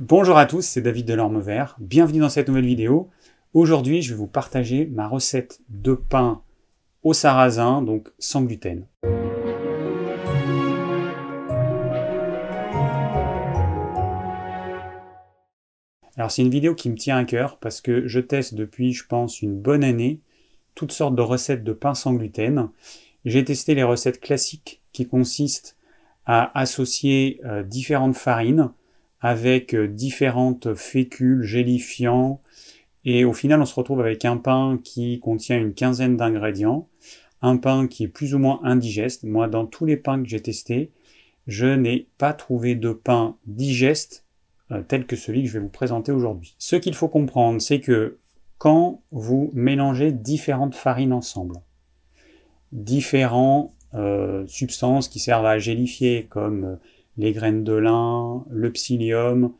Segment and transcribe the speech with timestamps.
[0.00, 1.76] Bonjour à tous, c'est David Delorme Vert.
[1.78, 3.10] Bienvenue dans cette nouvelle vidéo.
[3.52, 6.40] Aujourd'hui, je vais vous partager ma recette de pain
[7.02, 8.86] au sarrasin, donc sans gluten.
[16.16, 19.06] Alors c'est une vidéo qui me tient à cœur parce que je teste depuis, je
[19.06, 20.22] pense, une bonne année
[20.74, 22.70] toutes sortes de recettes de pain sans gluten.
[23.26, 25.76] J'ai testé les recettes classiques qui consistent
[26.24, 28.70] à associer euh, différentes farines
[29.20, 32.40] avec euh, différentes fécules gélifiants
[33.04, 36.88] et au final on se retrouve avec un pain qui contient une quinzaine d'ingrédients,
[37.42, 39.24] un pain qui est plus ou moins indigeste.
[39.24, 40.90] Moi dans tous les pains que j'ai testés,
[41.46, 44.24] je n'ai pas trouvé de pain digeste
[44.70, 46.54] euh, tel que celui que je vais vous présenter aujourd'hui.
[46.58, 48.18] Ce qu'il faut comprendre, c'est que
[48.58, 51.56] quand vous mélangez différentes farines ensemble,
[52.72, 56.78] différentes euh, substances qui servent à gélifier, comme
[57.16, 59.52] les graines de lin, le psyllium,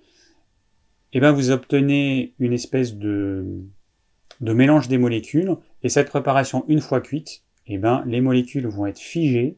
[1.12, 3.62] eh bien vous obtenez une espèce de,
[4.40, 8.98] mélange des molécules, et cette préparation, une fois cuite, eh ben, les molécules vont être
[8.98, 9.56] figées,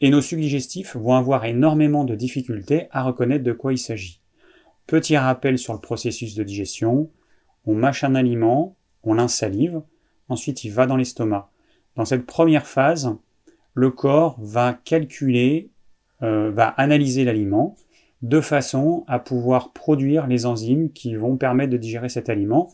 [0.00, 4.20] et nos sucs digestifs vont avoir énormément de difficultés à reconnaître de quoi il s'agit.
[4.86, 7.10] Petit rappel sur le processus de digestion,
[7.64, 9.80] on mâche un aliment, on l'insalive,
[10.28, 11.50] ensuite il va dans l'estomac.
[11.94, 13.16] Dans cette première phase,
[13.74, 15.70] le corps va calculer,
[16.22, 17.76] euh, va analyser l'aliment
[18.22, 22.72] de façon à pouvoir produire les enzymes qui vont permettre de digérer cet aliment.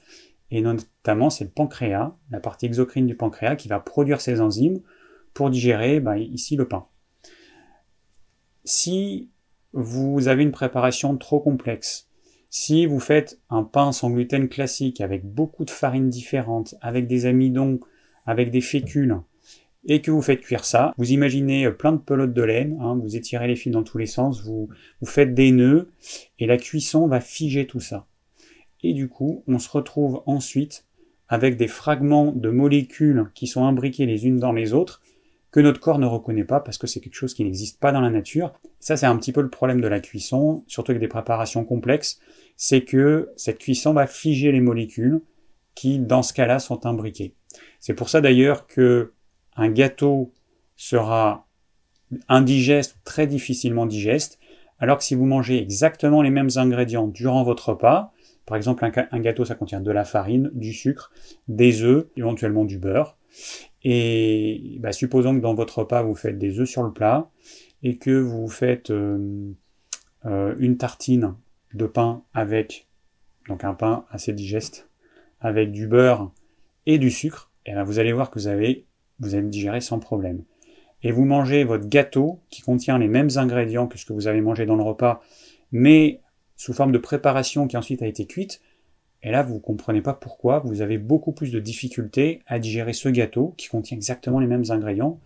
[0.51, 4.81] Et notamment, c'est le pancréas, la partie exocrine du pancréas, qui va produire ces enzymes
[5.35, 6.87] pour digérer bah, ici le pain.
[8.65, 9.31] Si
[9.73, 12.09] vous avez une préparation trop complexe,
[12.51, 17.27] si vous faites un pain sans gluten classique avec beaucoup de farines différentes, avec des
[17.27, 17.81] amidons,
[18.27, 19.21] avec des fécules,
[19.87, 23.17] et que vous faites cuire ça, vous imaginez plein de pelotes de laine, hein, vous
[23.17, 24.69] étirez les fils dans tous les sens, vous,
[25.01, 25.91] vous faites des nœuds,
[26.39, 28.07] et la cuisson va figer tout ça.
[28.83, 30.87] Et du coup, on se retrouve ensuite
[31.29, 35.03] avec des fragments de molécules qui sont imbriqués les unes dans les autres,
[35.51, 38.01] que notre corps ne reconnaît pas parce que c'est quelque chose qui n'existe pas dans
[38.01, 38.53] la nature.
[38.81, 42.21] Ça, c'est un petit peu le problème de la cuisson, surtout avec des préparations complexes,
[42.57, 45.23] c'est que cette cuisson va figer les molécules
[45.75, 47.35] qui, dans ce cas-là, sont imbriquées.
[47.81, 49.13] C'est pour ça d'ailleurs que
[49.59, 50.33] un gâteau
[50.77, 51.47] sera
[52.29, 54.39] indigeste, très difficilement digeste,
[54.79, 58.13] alors que si vous mangez exactement les mêmes ingrédients durant votre repas,
[58.47, 61.13] par exemple un, gâteau ça contient de la farine, du sucre,
[61.49, 63.19] des œufs, éventuellement du beurre,
[63.85, 67.29] et bah, supposons que dans votre repas, vous faites des œufs sur le plat
[67.83, 69.53] et que vous faites euh,
[70.25, 71.35] euh, une tartine
[71.75, 72.89] de pain avec,
[73.49, 74.89] donc un pain assez digeste,
[75.41, 76.33] avec du beurre
[76.87, 78.87] et du sucre, et ben vous allez voir que vous, avez,
[79.21, 80.43] vous allez digérer sans problème.
[81.03, 84.41] Et vous mangez votre gâteau qui contient les mêmes ingrédients que ce que vous avez
[84.41, 85.23] mangé dans le repas,
[85.71, 86.21] mais
[86.57, 88.61] sous forme de préparation qui ensuite a été cuite,
[89.23, 92.93] et là, vous ne comprenez pas pourquoi vous avez beaucoup plus de difficultés à digérer
[92.93, 95.21] ce gâteau qui contient exactement les mêmes ingrédients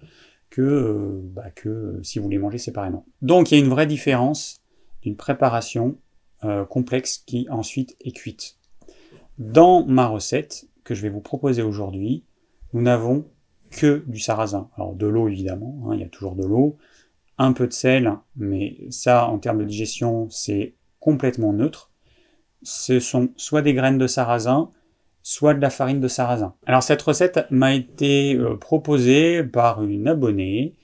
[0.51, 3.05] que, euh, bah, que si vous les mangez séparément.
[3.21, 4.61] Donc il y a une vraie différence
[5.03, 5.97] d'une préparation
[6.45, 8.57] euh, complexe qui ensuite est cuite.
[9.39, 12.25] Dans ma recette que je vais vous proposer aujourd'hui,
[12.73, 13.27] nous n'avons
[13.73, 14.69] que du sarrasin.
[14.77, 16.77] Alors de l'eau évidemment, hein, il y a toujours de l'eau,
[17.39, 21.93] un peu de sel, mais ça en termes de digestion c'est complètement neutre
[22.63, 24.71] ce sont soit des graines de sarrasin,
[25.23, 26.55] soit de la farine de sarrasin.
[26.67, 30.75] Alors cette recette m'a été euh, proposée par une abonnée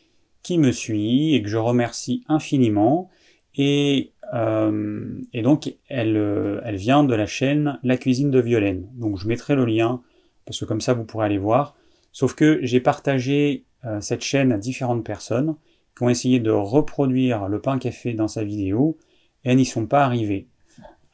[0.43, 3.11] qui me suit et que je remercie infiniment.
[3.57, 8.89] Et, euh, donc euh, elle vient de la chaîne La cuisine de Violaine.
[8.95, 10.03] Donc je mettrai le lien
[10.45, 11.75] parce que comme ça vous pourrez aller voir.
[12.13, 13.65] Sauf que j'ai partagé
[14.01, 15.55] cette chaîne à différentes personnes
[15.97, 18.99] qui ont essayé de reproduire le pain fait dans sa vidéo
[19.45, 20.49] et elles n'y sont pas arrivées.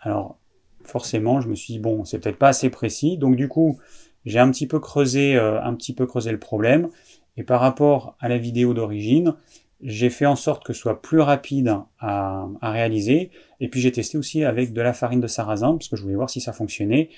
[0.00, 0.38] Alors
[0.84, 3.19] forcément, je me suis dit, bon, c'est peut-être pas assez précis.
[3.19, 3.78] Donc du coup,
[4.25, 6.88] j'ai un petit peu creusé, euh, un petit peu creusé le problème.
[7.37, 9.34] Et par rapport à la vidéo d'origine,
[9.81, 13.31] j'ai fait en sorte que ce soit plus rapide à, réaliser.
[13.61, 16.14] Et puis j'ai testé aussi avec de la farine de sarrasin, parce que je voulais
[16.14, 17.11] voir si ça fonctionnait.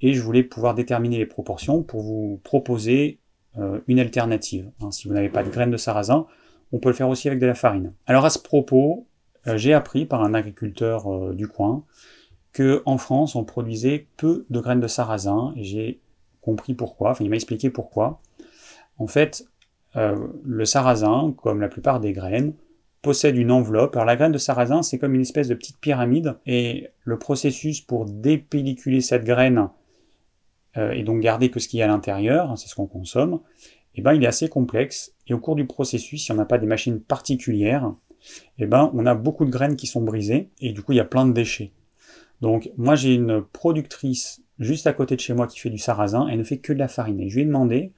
[0.00, 3.18] Et je voulais pouvoir déterminer les proportions pour vous proposer
[3.58, 4.70] euh, une alternative.
[4.80, 6.26] Hein, si vous n'avez pas de graines de sarrasin,
[6.72, 7.92] on peut le faire aussi avec de la farine.
[8.06, 9.06] Alors à ce propos,
[9.46, 11.84] euh, j'ai appris par un agriculteur du coin
[12.54, 16.00] qu'en France, on produisait peu de graines de sarrasin, j'ai
[16.40, 18.20] compris pourquoi, enfin il m'a expliqué pourquoi.
[18.98, 19.44] En fait,
[19.96, 22.54] euh, le sarrasin, comme la plupart des graines,
[23.02, 23.96] possède une enveloppe.
[23.96, 27.80] Alors la graine de sarrasin, c'est comme une espèce de petite pyramide, et le processus
[27.80, 29.68] pour dépelliculer cette graine,
[30.76, 32.86] euh, et donc garder que ce qu'il y a à l'intérieur, hein, c'est ce qu'on
[32.86, 33.40] consomme,
[33.94, 36.58] eh ben, il est assez complexe, et au cours du processus, si on n'a pas
[36.58, 37.92] des machines particulières,
[38.58, 41.00] eh ben, on a beaucoup de graines qui sont brisées, et du coup il y
[41.00, 41.72] a plein de déchets.
[42.40, 46.28] Donc moi j'ai une productrice juste à côté de chez moi qui fait du sarrasin,
[46.28, 47.20] elle ne fait que de la farine.
[47.20, 47.92] Et je lui ai demandé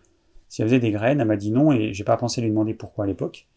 [0.48, 2.74] si elle faisait des graines, elle m'a dit non et j'ai pas pensé lui demander
[2.74, 3.48] pourquoi à l'époque.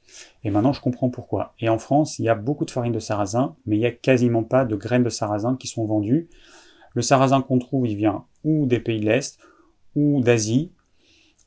[0.44, 1.54] Et maintenant je comprends pourquoi.
[1.60, 3.92] Et en France, il y a beaucoup de farine de sarrasin, mais il y a
[3.92, 6.30] quasiment pas de graines de sarrasin qui sont vendues.
[6.95, 9.40] Le sarrasin qu'on trouve, il vient ou des pays de l'Est
[9.96, 10.72] ou d'Asie,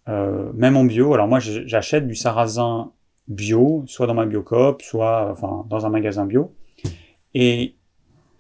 [0.09, 1.15] euh, même en bio.
[1.15, 2.93] Alors moi j'achète du sarrasin
[3.29, 6.55] bio, soit dans ma biocop, soit enfin dans un magasin bio.
[7.35, 7.77] Et,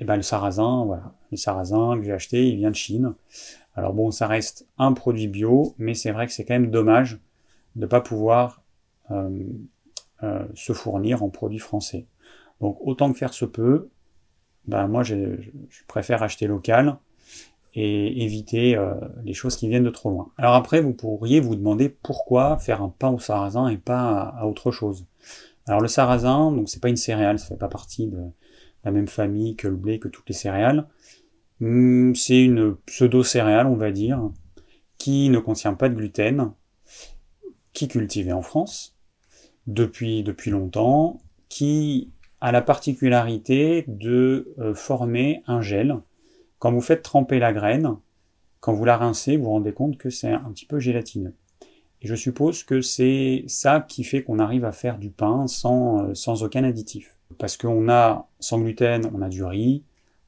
[0.00, 3.14] et ben le sarrasin, voilà, le sarrasin que j'ai acheté, il vient de Chine.
[3.74, 7.20] Alors bon, ça reste un produit bio, mais c'est vrai que c'est quand même dommage
[7.76, 8.62] de ne pas pouvoir
[9.10, 9.30] euh,
[10.22, 12.06] euh, se fournir en produits français.
[12.60, 13.88] Donc autant que faire se peut,
[14.66, 15.16] ben moi je,
[15.88, 16.98] préfère acheter local
[17.74, 20.30] et éviter euh, les choses qui viennent de trop loin.
[20.36, 24.46] Alors après, vous pourriez vous demander pourquoi faire un pain au sarrasin et pas à,
[24.46, 25.06] autre chose.
[25.66, 28.18] Alors le sarrasin, donc c'est pas une céréale, ça fait pas partie de
[28.84, 30.86] la même famille que le blé, que toutes les céréales.
[31.60, 34.30] Hmm, c'est une pseudo-céréale, on va dire,
[34.98, 36.52] qui ne contient pas de gluten,
[37.72, 38.96] qui est cultivée en France
[39.66, 45.96] depuis, depuis longtemps, qui a la particularité de euh, former un gel.
[46.62, 47.96] Quand vous faites tremper la graine,
[48.60, 51.34] quand vous la rincez, vous vous rendez compte que c'est un petit peu gélatineux.
[52.00, 56.08] Et je suppose que c'est ça qui fait qu'on arrive à faire du pain sans,
[56.08, 57.16] euh, aucun additif.
[57.36, 59.82] Parce qu'on a, sans gluten, on a du riz,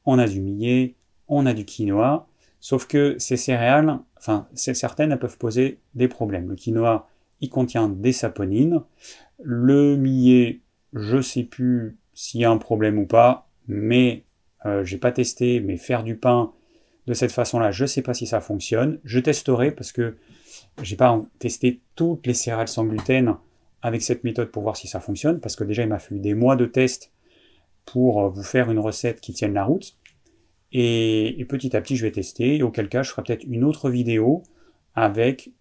[0.06, 0.96] on a du millet,
[1.28, 2.26] on a du quinoa,
[2.58, 6.48] sauf que ces céréales, enfin, certaines, elles peuvent poser des problèmes.
[6.48, 7.08] Le quinoa,
[7.42, 8.82] il contient des saponines.
[9.40, 10.62] Le millet,
[10.94, 14.24] je sais plus s'il y a un problème ou pas, mais
[14.66, 16.52] euh, j'ai pas testé, mais faire du pain
[17.06, 18.98] de cette façon-là, je sais pas si ça fonctionne.
[19.04, 20.16] Je testerai parce que
[20.82, 23.36] j'ai pas testé toutes les céréales sans gluten
[23.82, 26.32] avec cette méthode pour voir si ça fonctionne, parce que déjà il m'a fallu des
[26.32, 27.12] mois de tests
[27.84, 29.98] pour vous faire une recette qui tienne la route.
[30.72, 32.56] Et, petit à petit, je vais tester.
[32.56, 34.42] Et auquel cas, je ferai peut-être une autre vidéo
[34.94, 35.52] avec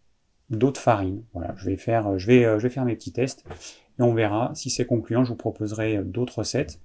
[0.50, 1.23] d'autres farines.
[1.33, 3.45] Voilà, je vais faire, je vais, je vais faire mes petits tests
[4.00, 5.23] et on verra si c'est concluant.
[5.23, 6.79] Je vous proposerai d'autres recettes.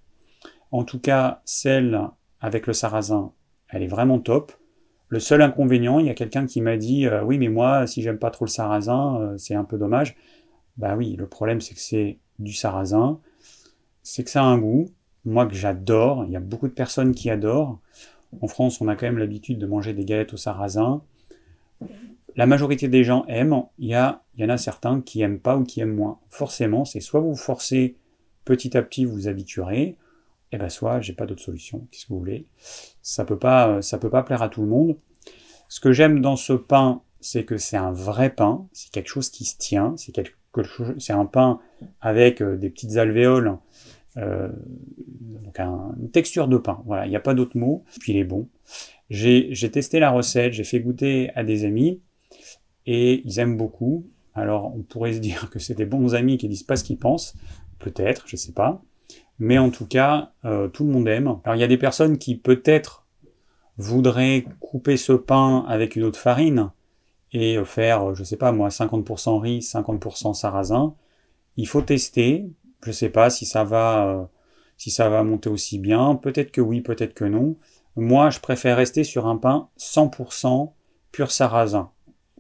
[0.70, 2.00] En tout cas, celle
[2.40, 3.32] avec le sarrasin,
[3.68, 4.52] elle est vraiment top.
[5.08, 8.02] Le seul inconvénient, il y a quelqu'un qui m'a dit euh, oui, mais moi, si
[8.02, 10.16] j'aime pas trop le sarrasin, euh, c'est un peu dommage.
[10.76, 13.18] Bah oui, le problème c'est que c'est du sarrasin,
[14.02, 14.90] c'est que ça a un goût.
[15.24, 17.80] Moi que j'adore, il y a beaucoup de personnes qui adorent.
[18.40, 21.02] En France, on a quand même l'habitude de manger des galettes au sarrasin.
[22.36, 23.90] La majorité des gens aiment, il y,
[24.40, 26.18] y en a certains qui aiment pas ou qui aiment moins.
[26.28, 27.96] Forcément, c'est soit vous forcez
[28.44, 29.96] petit à petit, vous vous habituerez,
[30.52, 31.86] eh ben soit j'ai pas d'autre solution.
[31.90, 32.46] Qu'est-ce que vous voulez
[33.02, 34.96] Ça peut pas, ça peut pas plaire à tout le monde.
[35.68, 39.30] Ce que j'aime dans ce pain, c'est que c'est un vrai pain, c'est quelque chose
[39.30, 41.60] qui se tient, c'est quelque chose, c'est un pain
[42.00, 43.58] avec euh, des petites alvéoles
[44.16, 44.48] euh,
[45.20, 46.82] donc une texture de pain.
[46.86, 47.84] Voilà, il n'y a pas d'autre mot.
[48.00, 48.48] Puis il est bon.
[49.10, 52.00] J'ai testé la recette, j'ai fait goûter à des amis
[52.86, 54.06] et ils aiment beaucoup.
[54.34, 56.98] Alors on pourrait se dire que c'est des bons amis qui disent pas ce qu'ils
[56.98, 57.34] pensent,
[57.78, 58.82] peut-être, je sais pas.
[59.38, 61.38] Mais en tout cas, euh, tout le monde aime.
[61.44, 63.06] Alors il y a des personnes qui peut-être
[63.76, 66.70] voudraient couper ce pain avec une autre farine
[67.32, 70.94] et faire, je sais pas moi, 50% riz, 50% sarrasin.
[71.56, 72.50] Il faut tester,
[72.84, 74.24] je sais pas si ça va, euh,
[74.76, 76.14] si ça va monter aussi bien.
[76.14, 77.56] Peut-être que oui, peut-être que non.
[77.96, 80.72] Moi, je préfère rester sur un pain 100%
[81.12, 81.90] pur sarrasin.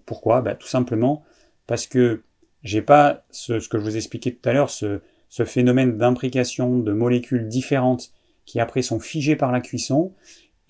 [0.06, 0.40] Pourquoi?
[0.40, 1.24] Bah, Tout simplement
[1.66, 2.22] parce que
[2.62, 6.78] j'ai pas ce, ce, que je vous expliquais tout à l'heure, ce, ce phénomène d'imbrication
[6.78, 8.12] de molécules différentes
[8.44, 10.12] qui après sont figées par la cuisson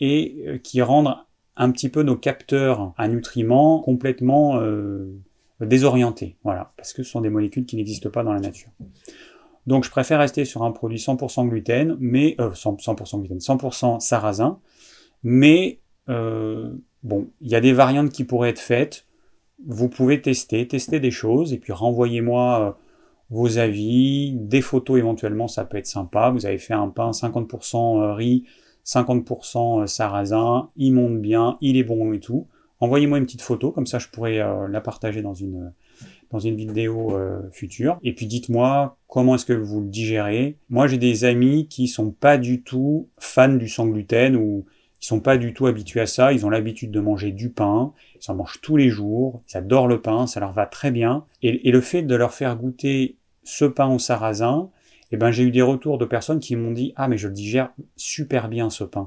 [0.01, 1.15] et euh, qui rendent
[1.57, 5.13] un petit peu nos capteurs à nutriments complètement euh,
[5.61, 6.37] désorientés.
[6.45, 8.71] Voilà, parce que ce sont des molécules qui n'existent pas dans la nature.
[9.67, 14.59] Donc je préfère rester sur un produit 100% gluten, mais 100%, euh, gluten, 100% sarrasin.
[15.23, 19.05] Mais bon, il y a des variantes qui pourraient être faites.
[19.67, 22.79] Vous pouvez tester, tester des choses et puis renvoyez-moi
[23.31, 26.31] vos avis, des photos éventuellement, ça peut être sympa.
[26.31, 28.45] Vous avez fait un pain 50% riz,
[28.87, 32.47] 50% sarrasin, il monte bien, il est bon et tout.
[32.81, 35.73] Envoyez-moi une petite photo, comme ça je pourrais la partager dans une
[36.31, 37.99] dans une vidéo euh, future.
[38.03, 40.57] Et puis dites-moi comment est-ce que vous le digérez.
[40.69, 44.67] Moi j'ai des amis qui sont pas du tout fans du sans gluten ou
[45.01, 46.33] ils sont pas du tout habitués à ça.
[46.33, 47.93] Ils ont l'habitude de manger du pain.
[48.21, 49.43] Ils en mangent tous les jours.
[49.49, 50.27] Ils adorent le pain.
[50.27, 51.25] Ça leur va très bien.
[51.43, 53.17] Et, le fait de leur faire goûter
[53.49, 54.71] ce pain au sarrasin,
[55.11, 57.35] eh ben j'ai eu des retours de personnes qui m'ont dit ah mais je le
[57.35, 59.07] digère super bien ce pain.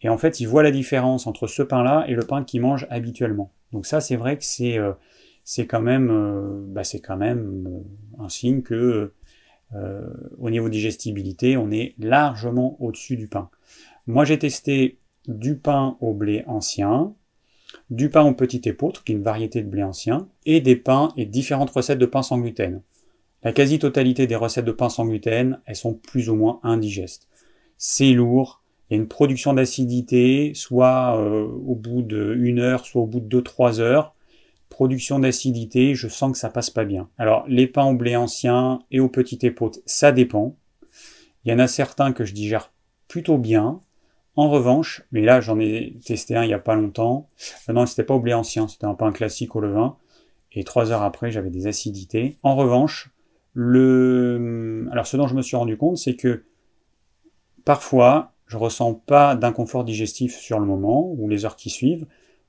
[0.00, 2.86] Et en fait, ils voient la différence entre ce pain-là et le pain qu'ils mangent
[2.90, 3.50] habituellement.
[3.72, 4.92] Donc ça, c'est vrai que c'est euh,
[5.68, 9.12] quand même, euh, bah, quand même euh, un signe que
[10.38, 13.50] au niveau digestibilité, on est largement au-dessus du pain.
[14.06, 17.12] Moi, j'ai testé du pain au blé ancien,
[17.90, 21.08] du pain au petit épeautre, qui est une variété de blé ancien, et des pains
[21.16, 22.82] et différentes recettes de pain sans gluten.
[23.44, 27.28] La quasi-totalité des recettes de pain sans gluten, elles sont plus ou moins indigestes.
[27.76, 33.02] C'est lourd, il y a une production d'acidité, soit euh, au bout d'une heure, soit
[33.02, 34.14] au bout de 2-3 heures.
[34.70, 37.08] Production d'acidité, je sens que ça passe pas bien.
[37.18, 40.56] Alors, les pains au blé ancien et au petit épeautre, ça dépend.
[41.44, 42.72] Il y en a certains que je digère
[43.08, 43.80] plutôt bien.
[44.36, 47.28] En revanche, mais là j'en ai testé un il n'y a pas longtemps.
[47.68, 49.96] Euh, non, c'était pas au blé ancien, c'était un pain classique au levain.
[50.50, 52.36] Et trois heures après, j'avais des acidités.
[52.42, 53.13] En revanche,
[53.54, 56.44] le, alors ce dont je me suis rendu compte, c'est que
[57.64, 62.06] parfois, je ressens pas d'inconfort digestif sur le moment ou les heures qui suivent.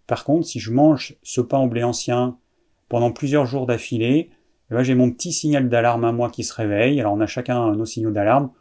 [0.08, 2.38] Par contre, si je mange ce pain au blé ancien
[2.90, 4.30] pendant plusieurs jours d'affilée,
[4.72, 7.00] eh ben, j'ai mon petit signal d'alarme à moi qui se réveille.
[7.00, 8.52] Alors on a chacun nos signaux d'alarme.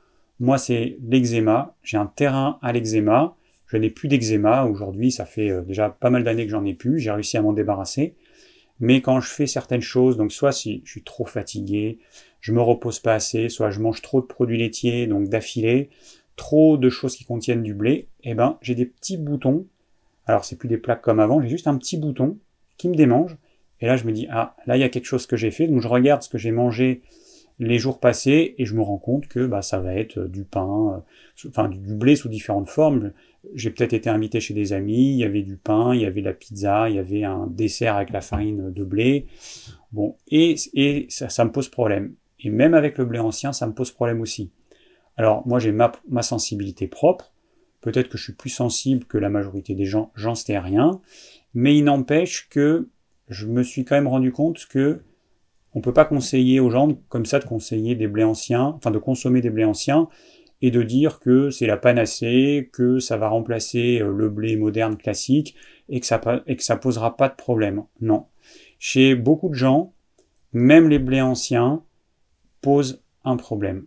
[0.40, 1.74] Moi, c'est l'eczéma.
[1.82, 3.36] J'ai un terrain à l'eczéma.
[3.66, 5.10] Je n'ai plus d'eczéma aujourd'hui.
[5.10, 6.98] Ça fait euh, déjà pas mal d'années que j'en ai plus.
[6.98, 8.14] J'ai réussi à m'en débarrasser.
[8.80, 11.98] Mais quand je fais certaines choses, donc soit si je suis trop fatigué,
[12.40, 15.90] je me repose pas assez, soit je mange trop de produits laitiers, donc d'affilée,
[16.36, 19.66] trop de choses qui contiennent du blé, eh ben j'ai des petits boutons.
[20.26, 22.38] Alors c'est plus des plaques comme avant, j'ai juste un petit bouton
[22.76, 23.36] qui me démange.
[23.80, 25.68] Et là je me dis ah là il y a quelque chose que j'ai fait,
[25.68, 27.02] donc je regarde ce que j'ai mangé
[27.58, 31.04] les jours passés et je me rends compte que bah, ça va être du pain,
[31.44, 33.12] euh, enfin du blé sous différentes formes.
[33.54, 36.20] J'ai peut-être été invité chez des amis, il y avait du pain, il y avait
[36.20, 39.26] la pizza, il y avait un dessert avec la farine de blé.
[39.92, 42.14] Bon, et, et ça, me pose problème.
[42.40, 44.50] Et même avec le blé ancien, ça me pose problème aussi.
[45.16, 47.32] Alors moi j'ai ma, ma, sensibilité propre,
[47.80, 51.00] peut-être que je suis plus sensible que la majorité des gens, j'en sais rien,
[51.54, 52.88] mais il n'empêche que
[53.28, 55.02] je me suis quand même rendu compte que
[55.74, 58.98] on peut pas conseiller aux gens comme ça de conseiller des blés anciens, enfin de
[58.98, 60.08] consommer des blés anciens
[60.64, 64.96] et de dire que c'est la panacée, que ça va remplacer euh, le blé moderne
[64.96, 65.54] classique
[65.90, 67.84] et que ça et que ça posera pas de problème.
[68.00, 68.24] Non.
[68.78, 69.92] Chez beaucoup de gens,
[70.54, 71.82] même les blés anciens
[72.62, 73.84] posent un problème.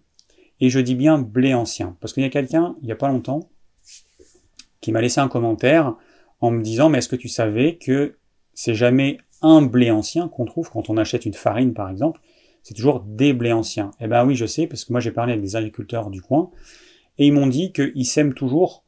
[0.60, 3.07] Et je dis bien blé ancien parce qu'il y a quelqu'un il y a pas
[3.07, 3.50] longtemps
[4.79, 5.96] qui m'a laissé un commentaire
[6.41, 8.17] en me disant mais est-ce que tu savais que
[8.53, 12.22] c'est jamais un blé ancien qu'on trouve quand on achète une farine, par exemple,
[12.67, 13.91] c'est toujours des blés anciens.
[14.01, 16.51] Eh ben oui, je sais, parce que moi j'ai parlé avec des agriculteurs du coin,
[17.17, 18.83] et ils m'ont dit qu'ils sèment toujours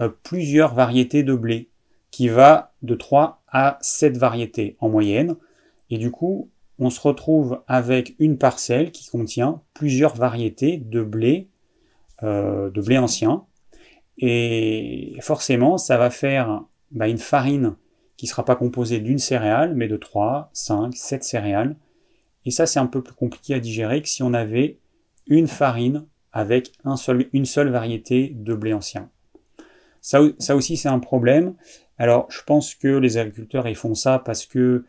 [0.00, 1.68] euh, plusieurs variétés de blé,
[2.12, 5.34] qui va de 3 à 7 variétés en moyenne,
[5.90, 6.48] et du coup,
[6.78, 11.48] on se retrouve avec une parcelle qui contient plusieurs variétés de blé,
[12.22, 13.46] euh, de blé ancien,
[14.16, 16.62] et forcément, ça va faire
[16.92, 17.74] bah, une farine
[18.16, 21.74] qui sera pas composé d'une céréale, mais de 3, 5, 7 céréales.
[22.46, 24.78] Et ça, c'est un peu plus compliqué à digérer que si on avait
[25.26, 26.72] une farine avec
[27.32, 29.08] une seule variété de blé ancien.
[30.00, 31.54] Ça, ça aussi, c'est un problème.
[31.96, 34.84] Alors, je pense que les agriculteurs, ils font ça parce que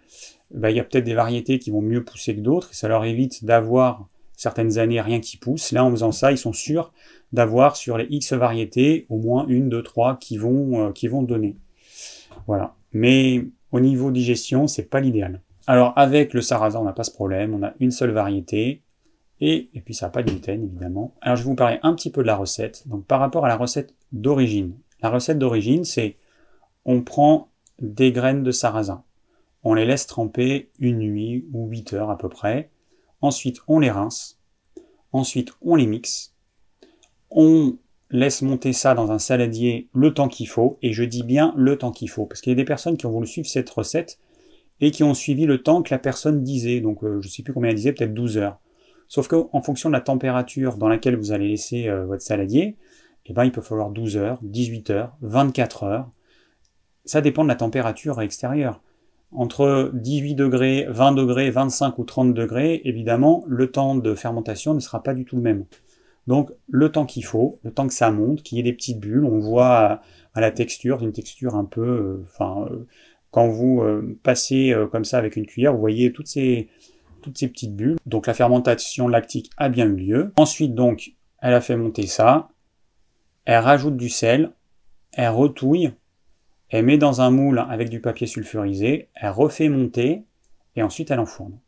[0.52, 2.88] bah, il y a peut-être des variétés qui vont mieux pousser que d'autres, et ça
[2.88, 5.72] leur évite d'avoir certaines années rien qui pousse.
[5.72, 6.92] Là, en faisant ça, ils sont sûrs
[7.32, 11.24] d'avoir sur les X variétés au moins une, deux, trois qui vont, euh, qui vont
[11.24, 11.56] donner.
[12.48, 12.76] Voilà.
[12.92, 15.42] Mais au niveau digestion, c'est pas l'idéal.
[15.68, 18.84] Alors avec le sarrasin, on n'a pas ce problème, on a une seule variété,
[19.42, 21.14] et, puis ça n'a pas de gluten évidemment.
[21.22, 22.88] Alors je vais vous parler un petit peu de la recette.
[22.88, 24.78] Donc par rapport à la recette d'origine.
[25.02, 26.16] La recette d'origine, c'est
[26.86, 29.04] on prend des graines de sarrasin.
[29.64, 32.70] On les laisse tremper une nuit ou 8 heures à peu près.
[33.22, 34.40] Ensuite, on les rince.
[35.12, 36.34] Ensuite, on les mixe.
[37.32, 37.76] On
[38.12, 41.78] laisse monter ça dans un saladier le temps qu'il faut, et je dis bien le
[41.78, 44.20] temps qu'il faut, parce qu'il y a des personnes qui ont voulu suivre cette recette
[44.82, 47.44] et qui ont suivi le temps que la personne disait, donc euh, je ne sais
[47.44, 48.60] plus combien elle disait, peut-être 12 heures.
[49.08, 52.76] Sauf qu'en fonction de la température dans laquelle vous allez laisser euh, votre saladier,
[53.28, 56.10] eh ben, il peut falloir 12 heures, 18 heures, 24 heures.
[57.06, 58.82] Ça dépend de la température extérieure.
[59.32, 64.80] Entre 18 degrés, 20 degrés, 25 ou 30 degrés, évidemment, le temps de fermentation ne
[64.80, 65.66] sera pas du tout le même.
[66.28, 69.00] Donc le temps qu'il faut, le temps que ça monte, qu'il y ait des petites
[69.00, 70.02] bulles, on voit
[70.34, 72.86] à, la texture, une texture un peu, euh, euh,
[73.36, 76.70] quand vous euh, passez comme ça avec une cuillère, vous voyez toutes ces,
[77.22, 77.98] petites bulles.
[78.06, 80.34] Donc la fermentation lactique a bien eu lieu.
[80.38, 81.12] Ensuite donc,
[81.42, 82.48] elle a fait monter ça,
[83.44, 84.52] elle rajoute du sel,
[85.12, 85.92] elle retouille,
[86.70, 90.24] elle met dans un moule avec du papier sulfurisé, elle refait monter,
[90.78, 91.60] et ensuite elle enfourne.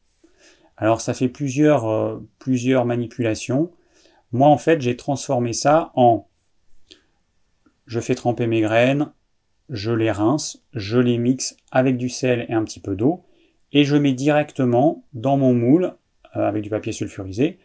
[0.77, 3.73] Alors ça fait plusieurs, plusieurs manipulations.
[4.31, 6.27] Moi, en fait, j'ai transformé ça en
[7.87, 9.11] je fais tremper mes graines,
[9.69, 13.23] je les rince, je les mixe avec du sel et un petit peu d'eau,
[13.73, 15.95] et je mets directement dans mon moule
[16.35, 17.59] euh, avec du papier sulfurisé.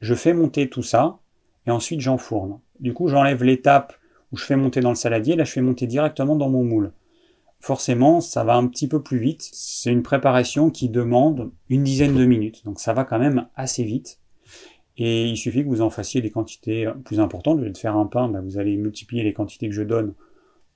[0.00, 1.18] Je fais monter tout ça,
[1.66, 2.60] et ensuite j'enfourne.
[2.78, 3.94] Du coup, j'enlève l'étape
[4.32, 6.92] où je fais monter dans le saladier, là je fais monter directement dans mon moule.
[7.58, 9.46] Forcément, ça va un petit peu plus vite.
[9.52, 13.84] C'est une préparation qui demande une dizaine de minutes, donc ça va quand même assez
[13.84, 14.18] vite.
[14.96, 17.58] Et il suffit que vous en fassiez des quantités plus importantes.
[17.58, 20.14] Au lieu de faire un pain, ben, vous allez multiplier les quantités que je donne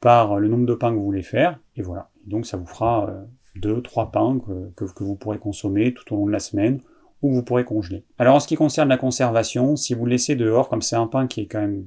[0.05, 2.11] par le nombre de pains que vous voulez faire, et voilà.
[2.27, 3.23] donc ça vous fera euh,
[3.57, 4.39] deux, trois pains
[4.77, 6.83] que, vous pourrez consommer tout au long de la semaine,
[7.23, 8.05] ou vous pourrez congeler.
[8.19, 11.07] Alors en ce qui concerne la conservation, si vous le laissez dehors, comme c'est un
[11.07, 11.87] pain qui est quand même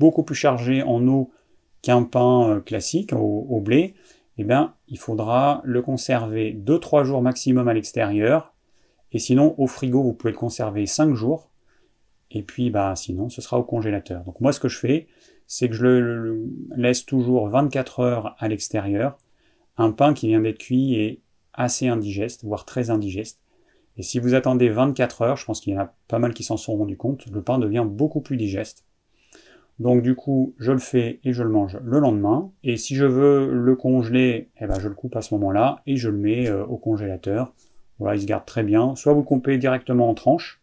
[0.00, 1.30] beaucoup plus chargé en eau
[1.80, 3.94] qu'un pain euh, classique au, blé,
[4.36, 8.52] eh bien, il faudra le conserver 2-3 jours maximum à l'extérieur,
[9.12, 11.50] et sinon au frigo vous pouvez le conserver 5 jours,
[12.32, 14.24] et puis bah sinon ce sera au congélateur.
[14.24, 15.06] Donc moi ce que je fais,
[15.48, 19.18] c'est que je le, laisse toujours 24 heures à l'extérieur.
[19.78, 21.20] Un pain qui vient d'être cuit est
[21.54, 23.40] assez indigeste, voire très indigeste.
[23.96, 26.44] Et si vous attendez 24 heures, je pense qu'il y en a pas mal qui
[26.44, 28.84] s'en sont rendus compte, le pain devient beaucoup plus digeste.
[29.80, 32.50] Donc du coup, je le fais et je le mange le lendemain.
[32.62, 35.96] Et si je veux le congeler, eh ben, je le coupe à ce moment-là et
[35.96, 37.54] je le mets euh, au congélateur.
[37.98, 38.94] Voilà, il se garde très bien.
[38.96, 40.60] Soit vous le coupez directement en tranches,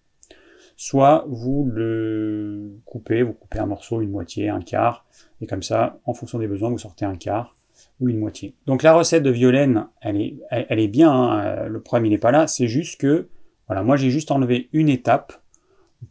[0.76, 5.06] soit vous le coupez, vous coupez un morceau, une moitié, un quart,
[5.42, 7.56] et comme ça, en fonction des besoins, vous sortez un quart
[8.00, 8.56] ou une moitié.
[8.66, 11.68] Donc la recette de Violaine, elle est, elle, est bien, hein.
[11.68, 13.30] le problème il n'est pas là, c'est juste que,
[13.68, 15.42] voilà, moi j'ai juste enlevé une étape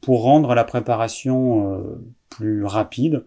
[0.01, 3.25] pour rendre la préparation euh, plus rapide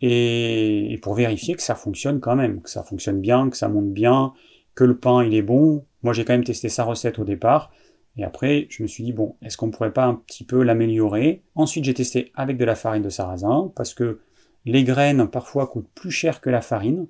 [0.00, 3.92] et, pour vérifier que ça fonctionne quand même, que ça fonctionne bien, que ça monte
[3.92, 4.32] bien,
[4.74, 5.84] que le pain il est bon.
[6.02, 7.72] Moi j'ai quand même testé sa recette au départ,
[8.16, 11.42] et après, je me suis dit, bon, est-ce qu'on pourrait pas un petit peu l'améliorer?
[11.54, 14.20] Ensuite, j'ai testé avec de la farine de sarrasin, parce que
[14.64, 17.06] les graines, parfois, coûtent plus cher que la farine.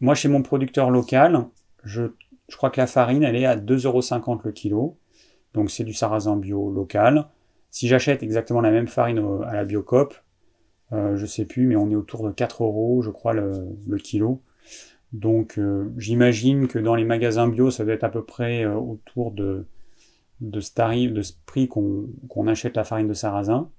[0.00, 1.46] Moi, chez mon producteur local,
[1.84, 2.02] je,
[2.54, 4.98] crois que la farine, elle est à 2,50€ le kilo.
[5.54, 7.26] Donc, c'est du sarrasin bio local.
[7.70, 10.14] Si j'achète exactement la même farine à la Biocop,
[10.92, 14.42] euh, je sais plus, mais on est autour de 4 euros, je crois, le, kilo.
[15.12, 18.74] Donc, euh, j'imagine que dans les magasins bio, ça doit être à peu près euh,
[18.74, 19.66] autour de
[20.40, 23.70] de ce tarif, de ce prix qu'on achète la farine de sarrasin.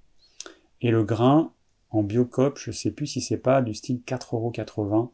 [0.82, 1.52] Et le grain,
[1.90, 5.10] en biocop, je sais plus si c'est pas du style 4,80€.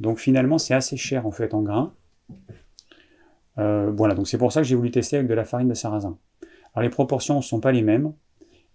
[0.00, 1.94] Donc finalement, c'est assez cher en fait en grain.
[3.58, 5.74] Euh, voilà, donc c'est pour ça que j'ai voulu tester avec de la farine de
[5.74, 6.18] sarrasin.
[6.74, 8.12] Alors les proportions ne sont pas les mêmes.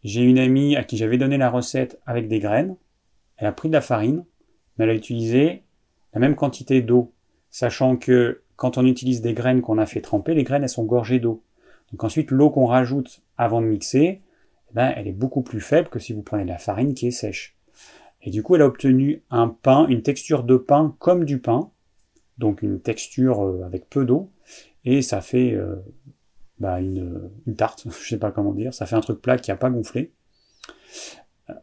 [0.03, 2.75] J'ai une amie à qui j'avais donné la recette avec des graines.
[3.37, 4.23] Elle a pris de la farine,
[4.77, 5.63] mais elle a utilisé
[6.13, 7.13] la même quantité d'eau,
[7.49, 10.85] sachant que quand on utilise des graines qu'on a fait tremper, les graines elles sont
[10.85, 11.43] gorgées d'eau.
[11.91, 14.21] Donc ensuite, l'eau qu'on rajoute avant de mixer,
[14.69, 17.07] eh ben, elle est beaucoup plus faible que si vous prenez de la farine qui
[17.07, 17.57] est sèche.
[18.21, 21.71] Et du coup, elle a obtenu un pain, une texture de pain comme du pain,
[22.37, 24.31] donc une texture euh, avec peu d'eau,
[24.85, 25.75] et ça fait euh,
[26.59, 29.57] bah, une, tarte, je sais pas comment dire, ça fait un truc plat qui n'a
[29.57, 30.11] pas gonflé.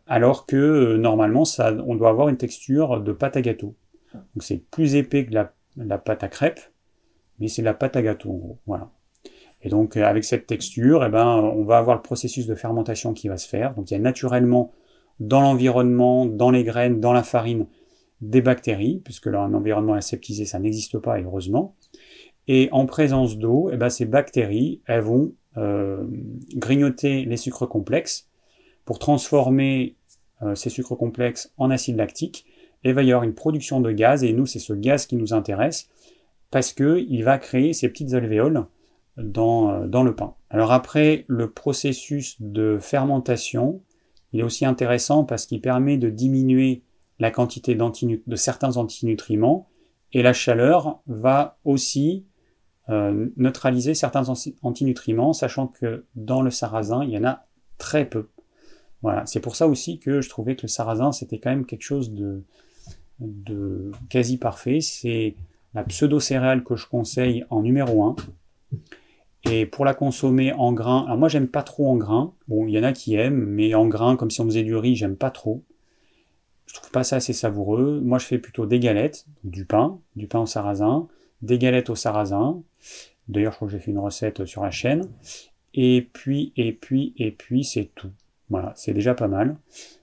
[0.07, 3.77] Alors que euh, normalement, ça, on doit avoir une texture de pâte à gâteau.
[4.15, 6.61] Donc c'est plus épais que la, pâte à crêpes,
[7.41, 8.59] mais c'est la pâte à gâteau en gros.
[8.67, 8.91] Voilà.
[9.65, 13.15] Et donc euh, avec cette texture, eh ben, on va avoir le processus de fermentation
[13.15, 13.75] qui va se faire.
[13.75, 14.73] Donc il y a naturellement
[15.21, 17.67] dans l'environnement, dans les graines, dans la farine,
[18.21, 21.75] des bactéries, puisque là, un environnement aseptisé, ça n'existe pas, heureusement.
[22.47, 26.05] Et en présence d'eau, eh ben, ces bactéries, elles vont euh,
[26.55, 28.29] grignoter les sucres complexes
[28.85, 29.97] pour transformer
[30.43, 32.45] euh, ces sucres complexes en acide lactique.
[32.83, 35.17] Et il va y avoir une production de gaz, et nous, c'est ce gaz qui
[35.17, 35.89] nous intéresse,
[36.51, 38.67] parce qu'il va créer ces petites alvéoles
[39.17, 40.35] dans, euh, dans le pain.
[40.51, 43.83] Alors après, le processus de fermentation,
[44.33, 46.83] il est aussi intéressant parce qu'il permet de diminuer
[47.21, 49.69] la quantité de certains antinutriments
[50.13, 52.25] et la chaleur va aussi
[52.89, 54.25] euh, neutraliser certains
[54.63, 57.47] antinutriments, sachant que dans le sarrasin, il y en a
[57.79, 58.29] très peu.
[59.03, 61.83] Voilà, c'est pour ça aussi que je trouvais que le sarrasin, c'était quand même quelque
[61.83, 62.43] chose de,
[63.21, 64.81] de quasi parfait.
[64.81, 65.35] C'est
[65.75, 68.17] la pseudo-céréale que je conseille en numéro 1.
[69.51, 72.33] Et pour la consommer en grains, alors moi j'aime pas trop en grains.
[72.49, 74.75] Bon, il y en a qui aiment, mais en grains, comme si on faisait du
[74.75, 75.63] riz, j'aime pas trop.
[76.67, 78.01] Je trouve pas ça assez savoureux.
[78.03, 81.09] Moi je fais plutôt des galettes, du pain, du pain au sarrasin,
[81.43, 82.63] des galettes au sarrasin.
[83.29, 85.09] D'ailleurs, je crois que j'ai fait une recette sur la chaîne.
[85.75, 88.11] Et puis, et puis, et puis, c'est tout.
[88.51, 89.57] Voilà, c'est déjà pas mal.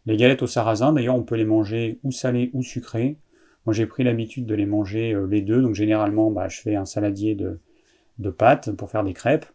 [0.06, 3.18] Les galettes au sarrasin, d'ailleurs, on peut les manger ou salées ou sucrées.
[3.66, 5.62] Moi, j'ai pris l'habitude de les manger euh, les deux.
[5.62, 7.60] Donc, généralement, bah, je fais un saladier de,
[8.22, 9.46] de pâtes pour faire des crêpes.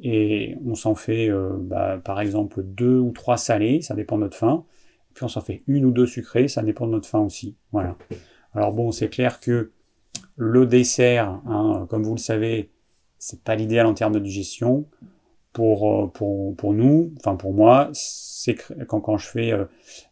[0.00, 4.22] Et on s'en fait, euh, bah, par exemple, deux ou trois salés, ça dépend de
[4.22, 4.64] notre faim.
[5.14, 7.56] Puis on s'en fait une ou deux sucrées, ça dépend de notre faim aussi.
[7.72, 7.96] Voilà.
[8.54, 9.72] Alors bon, c'est clair que
[10.36, 12.70] le dessert, hein, comme vous le savez,
[13.18, 14.86] c'est pas l'idéal en termes de digestion.
[15.52, 18.54] pour, pour, pour nous, enfin pour moi, c'est
[18.86, 19.52] quand, quand je fais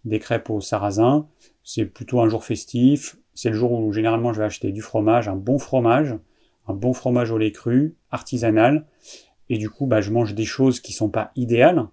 [0.05, 1.29] des crêpes au sarrasin,
[1.63, 3.17] c'est plutôt un jour festif.
[3.35, 6.17] C'est le jour où généralement je vais acheter du fromage, un bon fromage,
[6.69, 8.87] un bon fromage au lait cru, artisanal.
[9.49, 11.87] Et du coup, bah, je mange des choses qui sont pas idéales,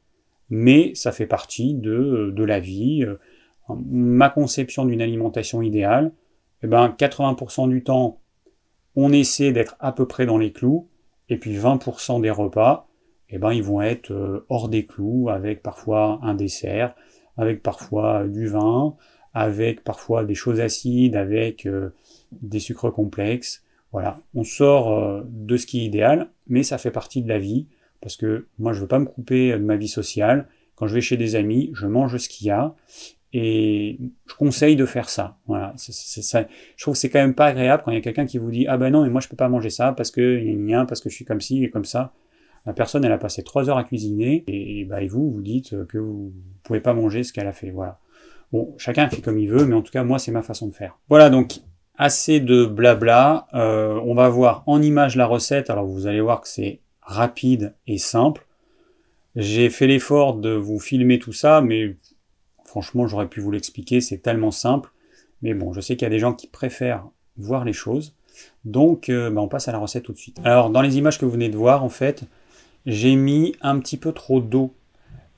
[0.50, 3.06] mais ça fait partie de, de la vie.
[3.70, 6.12] Ma conception d'une alimentation idéale,
[6.64, 8.20] eh ben, 80% du temps,
[8.96, 10.88] on essaie d'être à peu près dans les clous,
[11.30, 12.88] et puis 20% des repas,
[13.30, 16.96] eh ben, ils vont être euh, hors des clous, avec parfois un dessert,
[17.38, 18.96] avec parfois du vin,
[19.34, 21.90] avec parfois des choses acides, avec euh,
[22.32, 23.63] des sucres complexes.
[23.94, 27.40] Voilà, on sort euh, de ce qui est idéal, mais ça fait partie de la
[27.40, 27.68] vie,
[28.02, 30.48] parce que moi je veux pas me couper de ma vie sociale.
[30.76, 32.74] Quand je vais chez des amis, je mange ce qu'il y a,
[33.34, 35.38] et je conseille de faire ça.
[35.46, 36.46] Voilà, ça.
[36.76, 38.52] Je trouve que c'est quand même pas agréable quand il y a quelqu'un qui vous
[38.52, 40.86] dit ah ben non mais moi je peux pas manger ça parce que y a
[40.86, 42.14] parce que je suis comme ci et comme ça.
[42.66, 45.86] La personne elle a passé trois heures à cuisiner et, bah, et vous vous dites
[45.88, 46.32] que vous
[46.64, 47.72] pouvez pas manger ce qu'elle a fait.
[47.72, 48.00] Voilà.
[48.52, 50.74] Bon, chacun fait comme il veut, mais en tout cas moi c'est ma façon de
[50.74, 50.98] faire.
[51.10, 51.60] Voilà donc
[51.98, 53.48] assez de blabla.
[53.54, 55.70] Euh, on va voir en image la recette.
[55.70, 58.46] Alors vous allez voir que c'est rapide et simple.
[59.36, 61.96] J'ai fait l'effort de vous filmer tout ça, mais
[62.74, 64.90] Franchement, j'aurais pu vous l'expliquer, c'est tellement simple.
[65.44, 67.06] Mais bon, je sais qu'il y a des gens qui préfèrent
[67.38, 68.16] voir les choses.
[68.66, 70.40] Donc, euh, bah, on passe à la recette tout de suite.
[70.44, 72.24] Alors, dans les images que vous venez de voir, en fait,
[72.88, 74.74] j'ai mis un petit peu trop d'eau.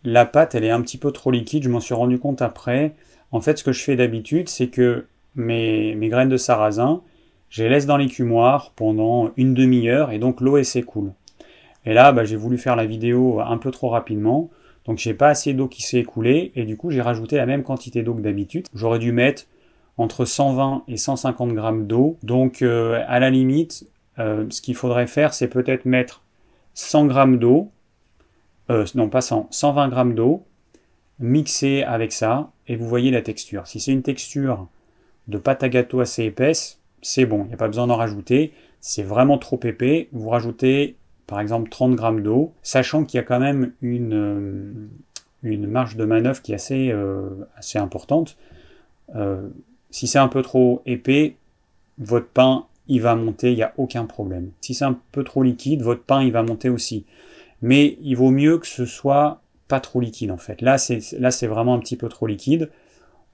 [0.05, 2.95] La pâte, elle est un petit peu trop liquide, je m'en suis rendu compte après.
[3.33, 7.01] En fait, ce que je fais d'habitude, c'est que mes, graines de sarrasin,
[7.49, 11.13] je les laisse dans l'écumoire pendant une demi-heure et donc l'eau, s'écoule.
[11.85, 14.49] Et là, bah, j'ai voulu faire la vidéo un peu trop rapidement.
[14.85, 17.63] Donc j'ai pas assez d'eau qui s'est écoulée et du coup j'ai rajouté la même
[17.63, 18.67] quantité d'eau que d'habitude.
[18.73, 19.45] J'aurais dû mettre
[19.97, 22.17] entre 120 et 150 grammes d'eau.
[22.23, 23.87] Donc euh, à la limite,
[24.19, 26.21] euh, ce qu'il faudrait faire, c'est peut-être mettre
[26.75, 27.71] 100 grammes d'eau,
[28.69, 30.45] euh, non pas 100, 120 grammes d'eau,
[31.19, 33.65] mixer avec ça et vous voyez la texture.
[33.65, 34.67] Si c'est une texture
[35.27, 38.53] de pâte à gâteau assez épaisse, c'est bon, il n'y a pas besoin d'en rajouter.
[38.81, 40.95] C'est vraiment trop épais, vous rajoutez
[41.27, 44.73] par exemple 30 grammes d'eau, sachant qu'il y a quand même une, euh,
[45.43, 48.37] une marge de manœuvre qui est assez, euh, assez importante.
[49.15, 49.49] Euh,
[49.91, 51.35] si c'est un peu trop épais,
[51.97, 54.51] votre pain il va monter, il n'y a aucun problème.
[54.61, 57.05] Si c'est un peu trop liquide, votre pain il va monter aussi.
[57.61, 60.61] Mais il vaut mieux que ce soit pas trop liquide en fait.
[60.61, 62.69] Là c'est là c'est vraiment un petit peu trop liquide.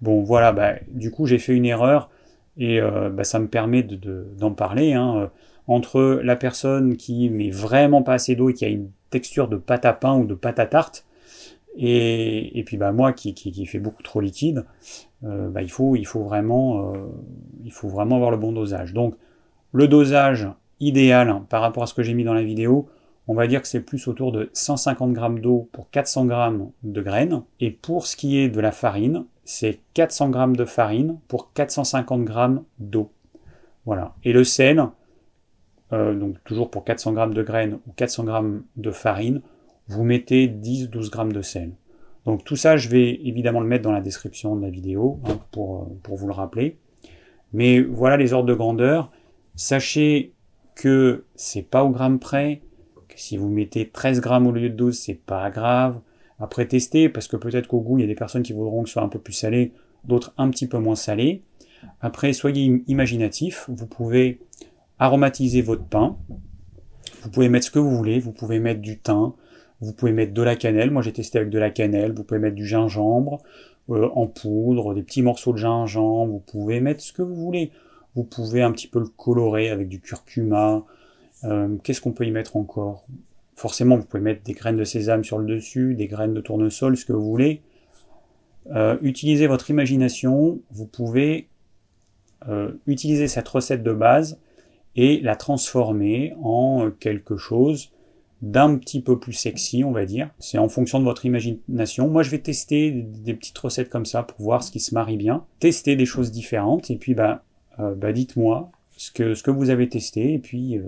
[0.01, 2.09] Bon voilà, bah, du coup j'ai fait une erreur
[2.57, 4.93] et bah, ça me permet d'en de, d'en parler.
[4.93, 5.31] Hein
[5.67, 9.57] entre la personne qui met vraiment pas assez d'eau et qui a une texture de
[9.57, 11.05] pâte à pain ou de pâte à tarte,
[11.77, 14.65] et, puis bah moi qui, qui, fait beaucoup trop liquide,
[15.23, 17.07] euh, bah, il, faut, il, faut vraiment, euh,
[17.63, 18.93] il faut vraiment avoir le bon dosage.
[18.93, 19.15] Donc
[19.71, 20.49] le dosage
[20.81, 22.89] idéal par rapport à ce que j'ai mis dans la vidéo,
[23.31, 27.01] on va dire que c'est plus autour de 150 g d'eau pour 400 g de
[27.01, 27.43] graines.
[27.61, 32.27] Et pour ce qui est de la farine, c'est 400 g de farine pour 450
[32.27, 32.33] g
[32.79, 33.09] d'eau.
[33.85, 34.15] Voilà.
[34.25, 34.85] Et le sel,
[35.93, 39.41] euh, donc toujours pour 400 g de graines ou 400 g de farine,
[39.87, 41.71] vous mettez 10-12 g de sel.
[42.25, 45.39] Donc tout ça, je vais évidemment le mettre dans la description de la vidéo hein,
[45.51, 46.77] pour, euh, pour vous le rappeler.
[47.53, 49.09] Mais voilà les ordres de grandeur.
[49.55, 50.33] Sachez
[50.75, 52.61] que c'est pas au gramme près,
[53.15, 55.99] si vous mettez 13 grammes au lieu de 12, c'est pas grave.
[56.39, 58.89] Après tester, parce que peut-être qu'au goût, il y a des personnes qui voudront que
[58.89, 61.43] ce soit un peu plus salé, d'autres un petit peu moins salé.
[61.99, 64.39] Après, soyez imaginatif, vous pouvez
[64.99, 66.17] aromatiser votre pain.
[67.23, 69.33] Vous pouvez mettre ce que vous voulez, vous pouvez mettre du thym,
[69.79, 72.39] vous pouvez mettre de la cannelle, moi j'ai testé avec de la cannelle, vous pouvez
[72.39, 73.41] mettre du gingembre
[73.89, 77.71] euh, en poudre, des petits morceaux de gingembre, vous pouvez mettre ce que vous voulez.
[78.15, 80.83] Vous pouvez un petit peu le colorer avec du curcuma.
[81.43, 83.05] Euh, qu'est-ce qu'on peut y mettre encore?
[83.55, 86.97] Forcément, vous pouvez mettre des graines de sésame sur le dessus, des graines de tournesol,
[86.97, 87.61] ce que vous voulez.
[88.71, 91.47] Euh, utilisez votre imagination, vous pouvez
[92.87, 94.39] utiliser cette recette de base
[94.95, 97.91] et la transformer en quelque chose
[98.41, 100.29] d'un petit peu plus sexy, on va dire.
[100.39, 102.09] C'est en fonction de votre imagination.
[102.09, 105.17] Moi, je vais tester des petites recettes comme ça pour voir ce qui se marie
[105.17, 105.45] bien.
[105.59, 107.43] Tester des choses différentes et puis bah,
[107.79, 110.79] euh, bah dites-moi ce que, ce que vous avez testé et puis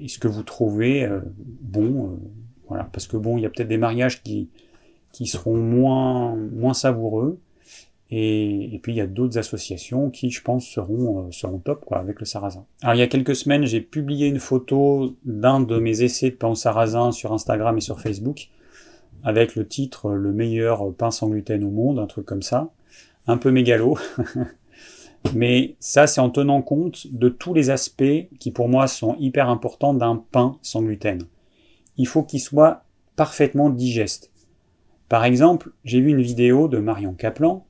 [0.00, 1.20] euh, ce que vous trouvez euh,
[1.60, 2.18] bon.
[2.68, 4.48] voilà, parce que bon, il y a peut-être des mariages qui,
[5.12, 7.38] qui seront moins, moins savoureux.
[8.14, 11.98] Et, puis il y a d'autres associations qui, je pense, seront, euh, seront top quoi,
[11.98, 12.66] avec le sarrasin.
[12.82, 16.34] Alors il y a quelques semaines, j'ai publié une photo d'un de mes essais de
[16.34, 18.50] pain au sarrasin sur Instagram et sur Facebook,
[19.24, 22.70] avec le titre Le meilleur pain sans gluten au monde, un truc comme ça.
[23.26, 23.96] Un peu mégalo.
[25.34, 29.48] Mais ça, c'est en tenant compte de tous les aspects qui pour moi sont hyper
[29.48, 31.22] importants d'un pain sans gluten.
[31.96, 32.84] Il faut qu'il soit
[33.16, 34.30] parfaitement digeste.
[35.08, 37.66] Par exemple, j'ai vu une vidéo de Marion Kaplan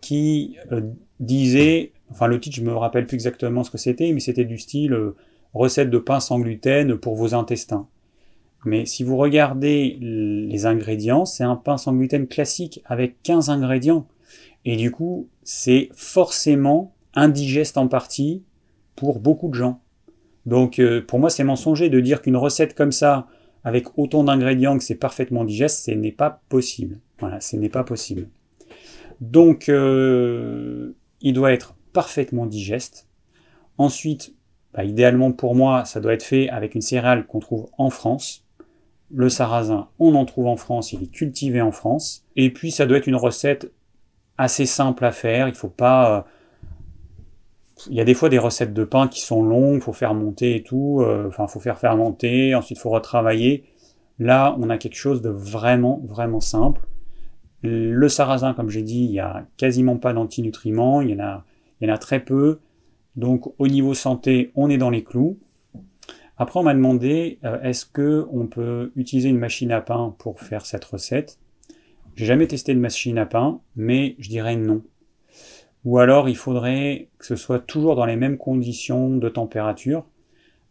[0.00, 0.80] qui euh,
[1.20, 4.58] disait, enfin le titre je me rappelle plus exactement ce que c'était, mais c'était du
[4.58, 5.16] style euh,
[5.54, 7.88] recette de pain sans gluten pour vos intestins.
[8.64, 14.06] Mais si vous regardez les ingrédients, c'est un pain sans gluten classique avec 15 ingrédients.
[14.64, 18.42] Et du coup, c'est forcément indigeste en partie
[18.96, 19.80] pour beaucoup de gens.
[20.46, 23.26] Donc euh, pour moi, c'est mensonger de dire qu'une recette comme ça,
[23.64, 26.98] avec autant d'ingrédients que c'est parfaitement digeste, ce n'est pas possible.
[27.18, 28.28] Voilà, ce n'est pas possible.
[29.20, 33.08] Donc, euh, il doit être parfaitement digeste.
[33.78, 34.34] Ensuite,
[34.74, 38.44] bah, idéalement pour moi, ça doit être fait avec une céréale qu'on trouve en France.
[39.14, 42.26] Le sarrasin, on en trouve en France, il est cultivé en France.
[42.34, 43.70] Et puis, ça doit être une recette
[44.42, 45.48] assez simple à faire.
[45.48, 46.18] Il faut pas.
[46.18, 46.22] Euh,
[47.90, 50.56] il y a des fois des recettes de pain qui sont longues, faut faire monter
[50.56, 51.00] et tout.
[51.00, 53.64] Euh, enfin, faut faire fermenter, ensuite faut retravailler.
[54.18, 56.82] Là, on a quelque chose de vraiment, vraiment simple.
[57.64, 61.44] Le sarrasin, comme j'ai dit, il y a quasiment pas d'antinutriments, il y en a,
[61.80, 62.58] il y en a très peu.
[63.14, 65.38] Donc, au niveau santé, on est dans les clous.
[66.38, 70.40] Après, on m'a demandé euh, est-ce que on peut utiliser une machine à pain pour
[70.40, 71.38] faire cette recette?
[72.14, 74.82] J'ai jamais testé de machine à pain, mais je dirais non.
[75.84, 80.04] Ou alors il faudrait que ce soit toujours dans les mêmes conditions de température,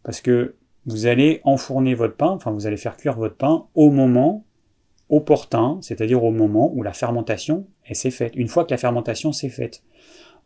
[0.02, 0.54] parce que
[0.86, 4.44] vous allez enfourner votre pain, enfin vous allez faire cuire votre pain au moment
[5.10, 9.50] opportun, c'est-à-dire au moment où la fermentation s'est faite, une fois que la fermentation s'est
[9.50, 9.82] faite.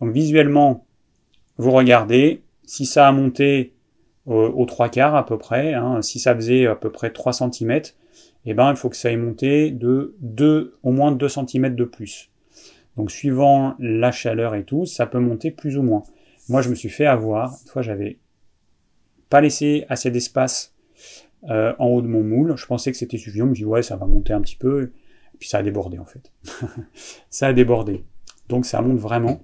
[0.01, 0.85] Donc visuellement,
[1.57, 3.73] vous regardez, si ça a monté
[4.27, 7.81] aux trois quarts à peu près, hein, si ça faisait à peu près 3 cm,
[8.47, 11.85] eh ben, il faut que ça ait monté de 2, au moins 2 cm de
[11.85, 12.31] plus.
[12.97, 16.05] Donc, suivant la chaleur et tout, ça peut monter plus ou moins.
[16.49, 17.59] Moi, je me suis fait avoir.
[17.63, 18.19] Une fois, j'avais
[19.29, 20.75] pas laissé assez d'espace
[21.51, 22.57] euh, en haut de mon moule.
[22.57, 23.45] Je pensais que c'était suffisant.
[23.45, 24.93] Je me dis, ouais, ça va monter un petit peu.
[25.39, 26.33] Puis, ça a débordé, en fait.
[27.31, 28.05] ça a débordé.
[28.49, 29.43] Donc, ça monte vraiment.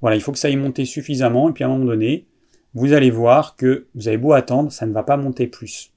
[0.00, 1.50] Voilà, il faut que ça ait monté suffisamment.
[1.50, 2.26] Et puis, à un moment donné,
[2.74, 5.92] vous allez voir que vous avez beau attendre, ça ne va pas monter plus.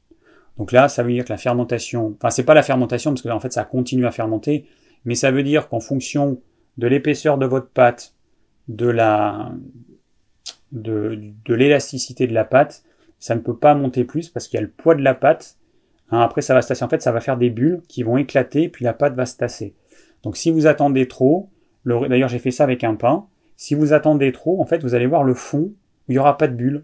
[0.58, 3.30] Donc là, ça veut dire que la fermentation, enfin c'est pas la fermentation parce que
[3.30, 4.66] en fait ça continue à fermenter,
[5.06, 6.40] mais ça veut dire qu'en fonction
[6.78, 8.14] de l'épaisseur de votre pâte,
[8.68, 9.52] de la
[10.72, 12.84] de, l'élasticité de la pâte,
[13.20, 15.58] ça ne peut pas monter plus parce qu'il y a le poids de la pâte.
[16.12, 16.84] Hein, après ça va se tasser.
[16.84, 19.38] En fait, ça va faire des bulles qui vont éclater, puis la pâte va se
[19.38, 19.76] tasser.
[20.24, 21.50] Donc si vous attendez trop,
[21.86, 23.28] d'ailleurs j'ai fait ça avec un pain.
[23.56, 25.74] Si vous attendez trop, en fait, vous allez voir le fond
[26.08, 26.84] où il n'y aura pas de bulles.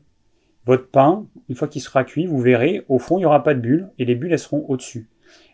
[0.70, 3.56] Votre pain, une fois qu'il sera cuit, vous verrez, au fond, il n'y aura pas
[3.56, 5.10] de bulles, et les bulles, elles seront au-dessus.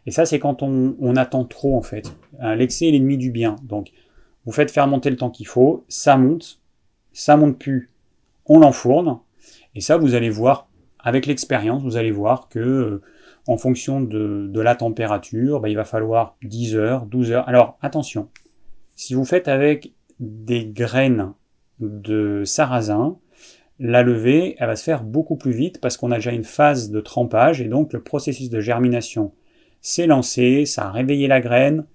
[0.05, 2.13] Et ça, c'est quand on, attend trop, en fait.
[2.43, 3.55] Euh, l'excès est l'ennemi du bien.
[3.63, 3.93] Donc,
[4.45, 6.59] vous faites fermenter le temps qu'il faut, ça monte,
[7.13, 7.91] ça monte plus,
[8.45, 9.19] on l'enfourne,
[9.73, 10.67] et ça, vous allez voir,
[10.99, 13.01] avec l'expérience, vous allez voir que, euh,
[13.47, 17.47] en fonction de, la température, bah, il va falloir 10 heures, 12 heures.
[17.47, 18.27] Alors, attention,
[18.97, 21.31] si vous faites avec des graines
[21.79, 23.17] de sarrasin,
[23.79, 26.91] la levée, elle va se faire beaucoup plus vite parce qu'on a déjà une phase
[26.91, 29.33] de trempage et donc le processus de germination
[29.81, 31.85] s'est lancé, ça a réveillé la graine.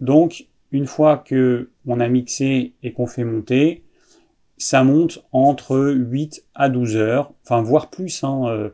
[0.00, 3.84] Donc, une fois que on a mixé et qu'on fait monter,
[4.56, 8.24] ça monte entre 8 à 12 heures, enfin voire plus.
[8.24, 8.70] Hein, euh,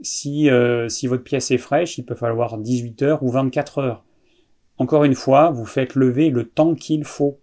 [0.00, 4.04] si, euh, si votre pièce est fraîche, il peut falloir 18 heures ou 24 heures.
[4.78, 7.38] Encore une fois, vous faites lever le temps qu'il faut.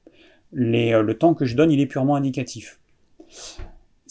[0.58, 2.80] Euh, le temps que je donne, il est purement indicatif.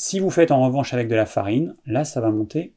[0.00, 2.72] Si vous faites en revanche avec de la farine, là ça va monter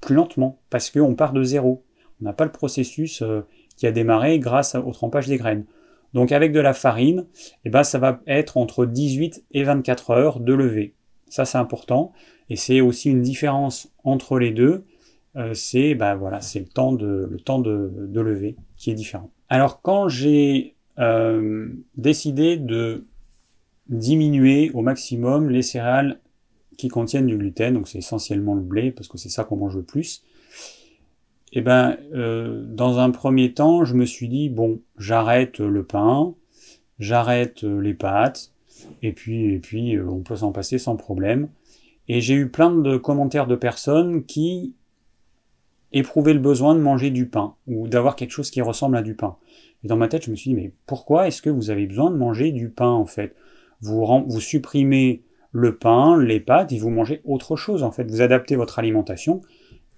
[0.00, 1.84] plus lentement parce qu'on part de zéro.
[2.18, 3.42] On n'a pas le processus euh,
[3.76, 5.66] qui a démarré grâce au trempage des graines.
[6.14, 7.26] Donc avec de la farine,
[7.66, 10.94] eh ben, ça va être entre 18 et 24 heures de levée.
[11.28, 12.14] Ça c'est important.
[12.48, 14.86] Et c'est aussi une différence entre les deux.
[15.36, 19.28] Euh, c'est bah, voilà, c'est le temps, de, le temps de, lever qui est différent.
[19.50, 23.04] Alors quand j'ai euh, décidé de
[23.90, 26.18] diminuer au maximum les céréales
[26.76, 29.76] qui contiennent du gluten, donc c'est essentiellement le blé, parce que c'est ça qu'on mange
[29.76, 30.22] le plus.
[31.52, 36.34] Eh ben, euh, dans un premier temps, je me suis dit, bon, j'arrête le pain,
[36.98, 38.52] j'arrête les pâtes,
[39.02, 41.48] et puis, et puis euh, on peut s'en passer sans problème.
[42.08, 44.74] Et j'ai eu plein de commentaires de personnes qui
[45.92, 49.14] éprouvaient le besoin de manger du pain, ou d'avoir quelque chose qui ressemble à du
[49.14, 49.36] pain.
[49.84, 52.10] Et dans ma tête, je me suis dit, mais pourquoi est-ce que vous avez besoin
[52.10, 53.34] de manger du pain, en fait?
[53.80, 55.22] Vous, vous supprimez
[55.56, 58.04] le pain, les pâtes, et vous mangez autre chose en fait.
[58.10, 59.40] Vous adaptez votre alimentation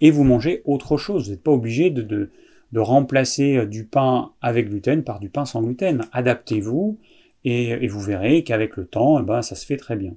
[0.00, 1.24] et vous mangez autre chose.
[1.24, 2.30] Vous n'êtes pas obligé de,
[2.76, 6.02] remplacer euh, du pain avec gluten par du pain sans gluten.
[6.12, 6.98] Adaptez-vous
[7.44, 10.14] et, vous verrez qu'avec le temps, eh ben, ça se fait très bien.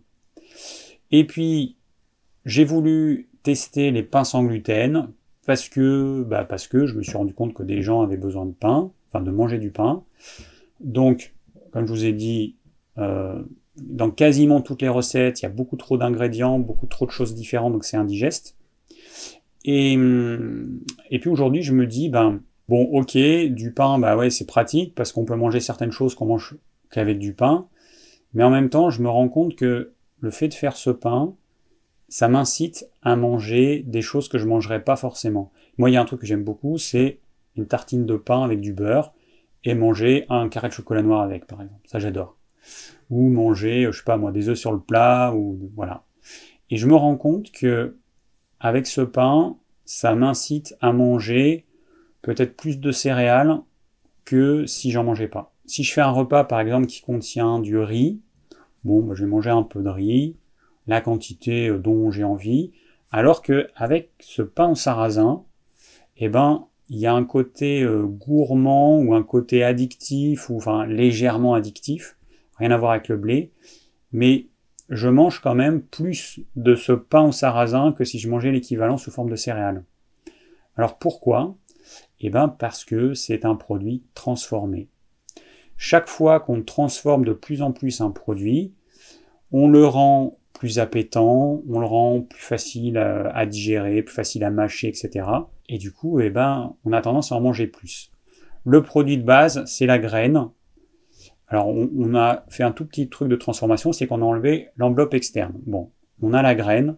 [1.11, 1.75] Et puis,
[2.45, 5.09] j'ai voulu tester les pains sans gluten
[5.47, 8.51] parce que, bah que je me suis rendu compte que des gens avaient besoin de
[8.51, 10.03] pain, enfin de manger du pain.
[10.79, 11.33] Donc,
[11.71, 12.57] comme je vous ai dit,
[12.99, 13.41] euh,
[13.77, 17.33] dans quasiment toutes les recettes, il y a beaucoup trop d'ingrédients, beaucoup trop de choses
[17.35, 18.57] différentes, donc c'est indigeste.
[19.63, 23.17] Et, et puis aujourd'hui, je me dis, ben, bon, ok,
[23.49, 26.55] du pain, bah ouais, c'est pratique parce qu'on peut manger certaines choses qu'on mange
[26.89, 27.67] qu'avec du pain.
[28.33, 31.35] Mais en même temps, je me rends compte que le fait de faire ce pain,
[32.09, 35.51] ça m'incite à manger des choses que je mangerais pas forcément.
[35.77, 37.19] Moi, il y a un truc que j'aime beaucoup, c'est
[37.55, 39.13] une tartine de pain avec du beurre
[39.63, 41.81] et manger un carré de chocolat noir avec, par exemple.
[41.85, 42.37] Ça, j'adore.
[43.11, 46.03] Ou manger, je sais pas moi, des œufs sur le plat, ou voilà.
[46.71, 47.97] Et je me rends compte que
[48.59, 51.65] avec ce pain, ça m'incite à manger
[52.21, 53.59] peut-être plus de céréales
[54.25, 55.53] que si j'en mangeais pas.
[55.65, 58.21] Si je fais un repas, par exemple, qui contient du riz,
[58.83, 60.35] bon, bah, je vais manger un peu de riz,
[60.87, 62.71] la quantité euh, dont j'ai envie,
[63.11, 65.43] alors que avec ce pain sarrasin,
[66.17, 70.85] eh ben, il y a un côté euh, gourmand ou un côté addictif ou enfin
[70.85, 72.17] légèrement addictif,
[72.61, 73.51] rien à voir avec le blé,
[74.11, 74.47] mais
[74.89, 78.97] je mange quand même plus de ce pain en sarrasin que si je mangeais l'équivalent
[78.97, 79.83] sous forme de céréales.
[80.77, 81.55] Alors pourquoi?
[82.19, 84.87] Eh bien parce que c'est un produit transformé.
[85.75, 88.73] Chaque fois qu'on transforme de plus en plus un produit,
[89.51, 94.51] on le rend plus appétant, on le rend plus facile à, digérer, plus facile à
[94.51, 95.25] mâcher, etc.
[95.67, 98.11] Et du coup, eh ben, on a tendance à en manger plus.
[98.63, 100.49] Le produit de base, c'est la graine.
[101.51, 105.13] Alors, on, a fait un tout petit truc de transformation, c'est qu'on a enlevé l'enveloppe
[105.13, 105.53] externe.
[105.65, 106.95] Bon, on a la graine.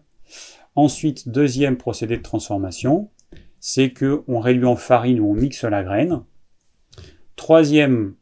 [0.76, 3.10] Ensuite, deuxième procédé de transformation,
[3.58, 6.22] c'est que on réduit en farine ou on mixe la graine.
[7.34, 8.14] Troisième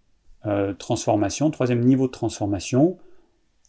[0.47, 2.97] euh, transformation, troisième niveau de transformation,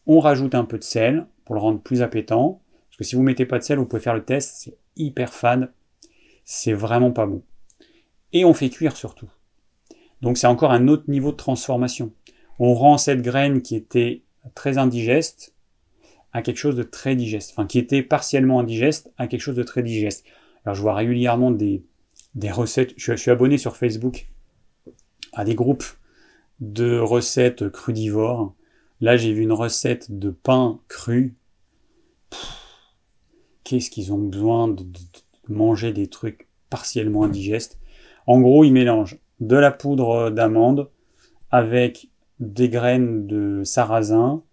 [0.07, 2.61] on rajoute un peu de sel pour le rendre plus appétant.
[2.89, 5.33] Parce que si vous mettez pas de sel, vous pouvez faire le test, c'est hyper
[5.33, 5.73] fade,
[6.45, 7.43] c'est vraiment pas bon.
[8.31, 9.29] Et on fait cuire surtout.
[10.21, 12.13] Donc c'est encore un autre niveau de transformation.
[12.59, 14.23] On rend cette graine qui était
[14.55, 15.53] très indigeste
[16.33, 19.63] à quelque chose de très digeste, enfin qui était partiellement indigeste à quelque chose de
[19.63, 20.25] très digeste.
[20.65, 21.83] Alors je vois régulièrement des,
[22.51, 24.27] recettes, je, suis abonné sur Facebook
[25.33, 25.85] à des groupes
[26.59, 28.53] de recettes crudivores.
[28.99, 31.35] Là j'ai vu une recette de pain cru.
[33.63, 34.83] Qu'est-ce qu'ils ont besoin de,
[35.47, 37.79] manger des trucs partiellement indigestes?
[38.25, 40.89] En gros, ils mélangent de la poudre d'amande
[41.51, 42.09] avec
[42.51, 44.43] des graines de sarrasin.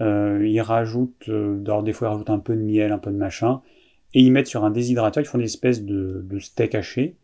[0.00, 3.16] Euh, ils rajoutent, euh, des fois ils rajoutent un peu de miel, un peu de
[3.16, 3.60] machin
[4.14, 7.16] et ils mettent sur un déshydrateur, ils font des espèces de, steak haché,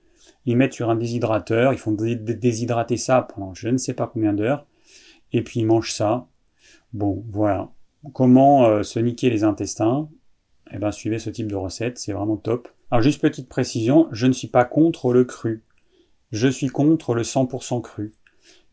[0.44, 4.32] ils mettent sur un déshydrateur, ils font déshydrater ça pendant je ne sais pas combien
[4.32, 4.66] d'heures,
[5.32, 6.28] et puis ils mangent ça.
[6.92, 7.70] Bon, voilà.
[8.12, 10.08] Comment euh, se niquer les intestins?
[10.72, 12.68] Eh ben, suivez ce type de recette, c'est vraiment top.
[12.90, 15.64] Alors, juste petite précision, je ne suis pas contre le cru.
[16.30, 18.14] Je suis contre le 100% cru.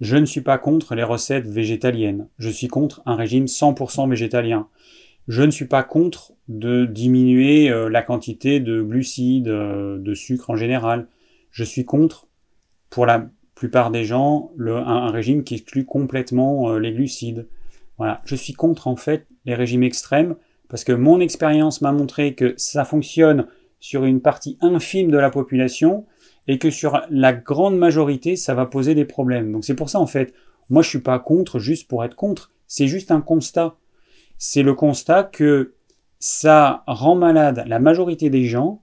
[0.03, 2.27] Je ne suis pas contre les recettes végétaliennes.
[2.37, 4.67] Je suis contre un régime 100% végétalien.
[5.29, 10.49] Je ne suis pas contre de diminuer euh, la quantité de glucides, euh, de sucre
[10.49, 11.07] en général.
[11.51, 12.27] Je suis contre,
[12.89, 17.47] pour la plupart des gens, un, régime qui exclut complètement euh, les glucides.
[18.25, 20.35] Je suis contre en fait les régimes extrêmes
[20.67, 23.47] parce que mon expérience m'a montré que ça fonctionne
[23.79, 26.05] sur une partie infime de la population
[26.47, 29.51] et que sur la grande majorité, ça va poser des problèmes.
[29.51, 30.33] Donc c'est pour ça en fait,
[30.69, 33.77] moi je suis pas contre juste pour être contre, c'est juste un constat
[34.45, 35.75] c'est le constat que
[36.19, 38.81] ça rend malade la majorité des gens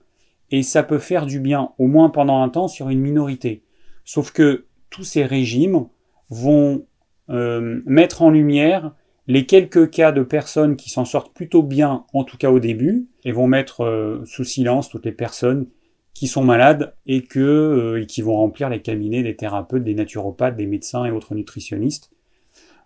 [0.50, 3.62] et ça peut faire du bien, au moins pendant un temps, sur une minorité.
[4.06, 5.86] Sauf que tous ces régimes
[6.30, 6.86] vont
[7.28, 8.94] euh, mettre en lumière
[9.26, 13.08] les quelques cas de personnes qui s'en sortent plutôt bien, en tout cas au début,
[13.24, 15.66] et vont mettre euh, sous silence toutes les personnes
[16.14, 20.66] qui sont malades euh, et qui vont remplir les cabinets des thérapeutes, des naturopathes, des
[20.66, 22.10] médecins et autres nutritionnistes.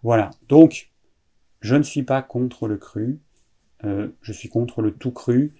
[0.03, 0.31] Voilà.
[0.49, 0.91] Donc,
[1.61, 3.21] je ne suis pas contre le cru,
[3.85, 5.53] euh, je suis contre le tout cru.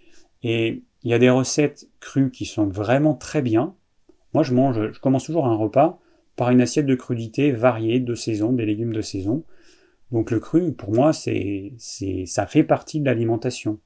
[0.43, 3.75] Et il y a des recettes crues qui sont vraiment très bien.
[4.35, 5.99] Moi, je mange, je commence toujours un repas
[6.37, 9.45] par une assiette de crudité variée de saison, des légumes de saison.
[10.11, 11.73] Donc le cru, pour moi, c'est,
[12.27, 13.81] ça fait partie de l'alimentation.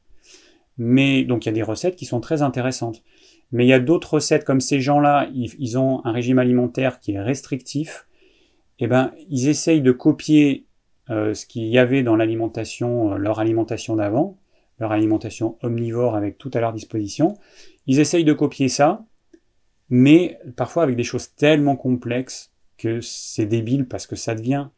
[0.76, 3.02] Mais donc il y a des recettes qui sont très intéressantes.
[3.52, 7.12] Mais il y a d'autres recettes comme ces gens-là, ils, ont un régime alimentaire qui
[7.12, 8.06] est restrictif.
[8.78, 10.66] Eh ben, ils essayent de copier
[11.10, 14.38] euh, ce qu'il y avait dans l'alimentation, euh, leur alimentation d'avant,
[14.78, 17.38] leur alimentation omnivore avec tout à leur disposition.
[17.86, 19.06] Ils essayent de copier ça,
[19.88, 24.68] mais parfois avec des choses tellement complexes que c'est débile parce que ça devient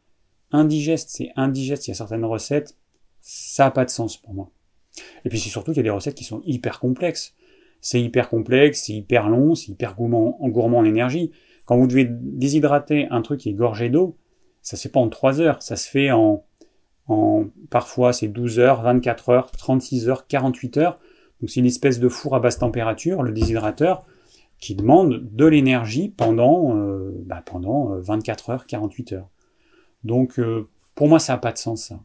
[0.51, 1.09] indigeste.
[1.09, 1.87] C'est indigeste.
[1.87, 2.77] Il y a certaines recettes,
[3.19, 4.49] ça n'a pas de sens pour moi.
[5.25, 7.35] Et puis c'est surtout qu'il y a des recettes qui sont hyper complexes.
[7.81, 11.31] C'est hyper complexe, c'est hyper long, c'est hyper gourmand, en énergie.
[11.65, 14.17] Quand vous devez déshydrater un truc qui est gorgé d'eau,
[14.61, 16.45] ça se fait pas en 3 heures, ça se fait en,
[17.69, 20.99] parfois c'est 12 heures, 24 heures, 36 heures, 48 heures.
[21.39, 24.05] Donc c'est une espèce de four à basse température, le déshydrateur,
[24.59, 29.29] qui demande de l'énergie pendant, euh, bah, pendant 24 euh, heures, 48 heures.
[30.03, 31.99] Donc euh, pour moi ça n'a pas de sens ça.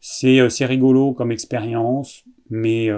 [0.00, 2.88] C'est rigolo comme expérience, mais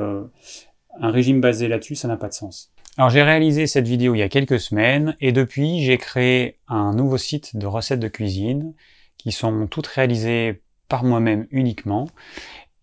[1.01, 2.73] un régime basé là-dessus, ça n'a pas de sens.
[2.99, 6.93] Alors j'ai réalisé cette vidéo il y a quelques semaines et depuis j'ai créé un
[6.93, 8.75] nouveau site de recettes de cuisine
[9.17, 12.07] qui sont toutes réalisées par moi-même uniquement.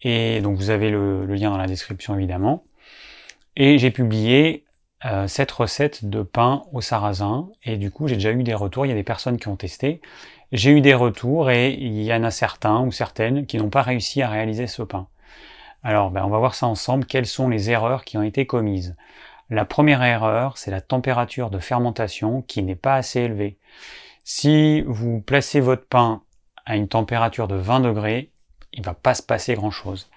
[0.02, 2.64] Et donc vous avez le, lien dans la description évidemment.
[3.56, 4.66] Et j'ai publié
[5.06, 7.50] euh, cette recette de pain au sarrasin.
[7.64, 9.58] Et du coup j'ai déjà eu des retours, il y a des personnes qui ont
[9.58, 10.02] testé.
[10.52, 13.84] J'ai eu des retours et il y en a certains ou certaines qui n'ont pas
[13.84, 15.08] réussi à réaliser ce pain.
[15.84, 18.96] Alors ben, on va voir ça ensemble, quelles sont les erreurs qui ont été commises?
[19.50, 23.58] La première erreur, c'est la température de fermentation qui n'est pas assez élevée.
[24.24, 26.22] Si vous placez votre pain
[26.66, 28.30] à une température de 20 degrés,
[28.74, 30.10] il va pas se passer grand chose.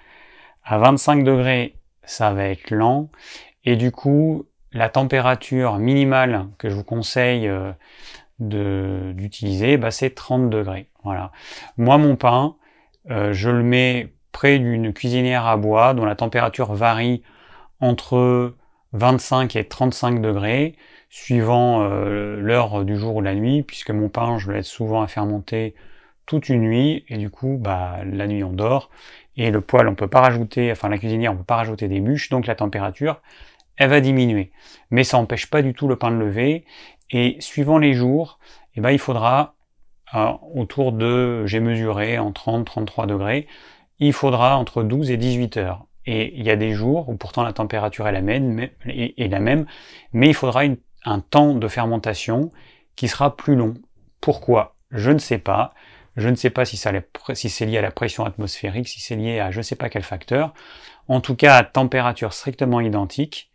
[0.65, 3.09] À 25 degrés, ça va être lent
[3.65, 7.73] et du coup, la température minimale que je vous conseille euh,
[8.39, 10.89] d'utiliser, bah, c'est 30 degrés.
[11.05, 11.31] Voilà.
[11.77, 12.57] Moi, mon pain,
[13.11, 17.23] euh, je le mets près d'une cuisinière à bois dont la température varie
[17.81, 18.55] entre
[18.93, 20.77] 25 et 35 degrés,
[21.11, 25.03] suivant euh, l'heure du jour ou la nuit, puisque mon pain, je le laisse souvent
[25.03, 25.75] à fermenter
[26.27, 28.91] toute une nuit et du coup bah la nuit on dort
[29.37, 32.01] et le poêle on peut pas rajouter enfin la cuisinière on peut pas rajouter des
[32.01, 33.21] bûches donc la température
[33.77, 34.53] elle va diminuer.
[34.91, 36.65] Mais ça empêche pas du tout le pain de lever
[37.11, 38.39] et suivant les jours
[38.77, 39.55] eh ben il faudra
[40.15, 43.47] euh, autour de j'ai mesuré en 30 33 degrés
[44.07, 47.45] il faudra entre 12 et 18 heures et il y a des jours où pourtant
[47.45, 50.63] la température est la même, mais, il faudra
[51.05, 52.51] un temps de fermentation
[52.97, 53.75] qui sera plus long.
[54.21, 54.75] Pourquoi?
[54.91, 55.73] Je ne sais pas.
[56.17, 59.39] Je ne sais pas si, si c'est lié à la pression atmosphérique, si c'est lié
[59.41, 60.53] à je ne sais pas quel facteur.
[61.09, 63.51] En tout cas, à température strictement identique,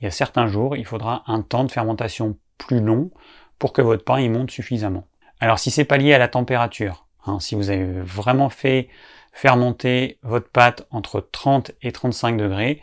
[0.00, 3.10] il y a certains jours, il faudra un temps de fermentation plus long
[3.58, 5.06] pour que votre pain y monte suffisamment.
[5.38, 8.88] Alors si c'est pas lié à la température, hein, si vous avez vraiment fait
[9.32, 12.80] fermenter votre pâte entre 30 et 35 degrés,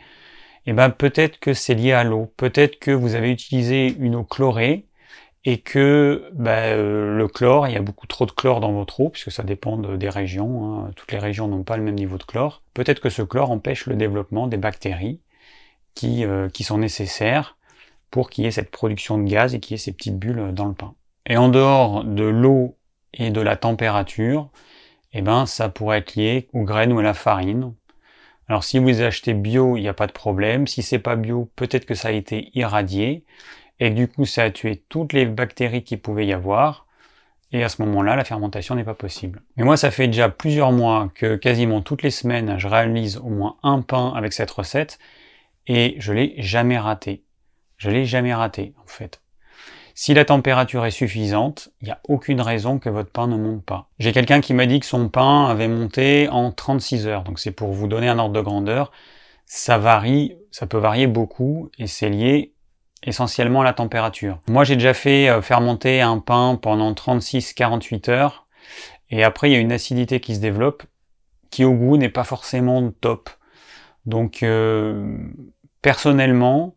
[0.66, 4.14] et eh ben peut-être que c'est lié à l'eau, peut-être que vous avez utilisé une
[4.14, 4.86] eau chlorée
[5.44, 9.00] et que bah, euh, le chlore, il y a beaucoup trop de chlore dans votre
[9.00, 10.90] eau, puisque ça dépend des régions, hein.
[10.96, 12.62] toutes les régions n'ont pas le même niveau de chlore.
[12.74, 15.20] Peut-être que ce chlore empêche le développement des bactéries
[16.04, 17.56] euh, qui sont nécessaires
[18.10, 20.52] pour qu'il y ait cette production de gaz et qu'il y ait ces petites bulles
[20.52, 20.94] dans le pain.
[21.26, 22.76] Et en dehors de l'eau
[23.14, 24.50] et de la température,
[25.12, 27.74] eh ben ça pourrait être lié aux graines ou à la farine.
[28.48, 30.66] Alors si vous achetez bio, il n'y a pas de problème.
[30.66, 33.24] Si c'est pas bio, peut-être que ça a été irradié
[33.78, 36.86] et du coup ça a tué toutes les bactéries qui pouvaient y avoir,
[37.52, 39.42] et à ce moment-là, la fermentation n'est pas possible.
[39.56, 43.28] Mais moi, ça fait déjà plusieurs mois que quasiment toutes les semaines, je réalise au
[43.28, 44.98] moins un pain avec cette recette,
[45.66, 47.24] et je l'ai jamais raté.
[47.76, 49.20] Je l'ai jamais raté, en fait.
[49.94, 53.64] Si la température est suffisante, il n'y a aucune raison que votre pain ne monte
[53.64, 53.88] pas.
[53.98, 57.50] J'ai quelqu'un qui m'a dit que son pain avait monté en 36 heures, donc c'est
[57.50, 58.92] pour vous donner un ordre de grandeur.
[59.46, 62.54] Ça varie, ça peut varier beaucoup, et c'est lié
[63.02, 64.40] essentiellement la température.
[64.48, 68.46] Moi j'ai déjà fait euh, fermenter un pain pendant 36-48 heures
[69.10, 70.84] et après il y a une acidité qui se développe
[71.50, 73.30] qui au goût n'est pas forcément top.
[74.06, 75.16] Donc euh,
[75.82, 76.74] personnellement,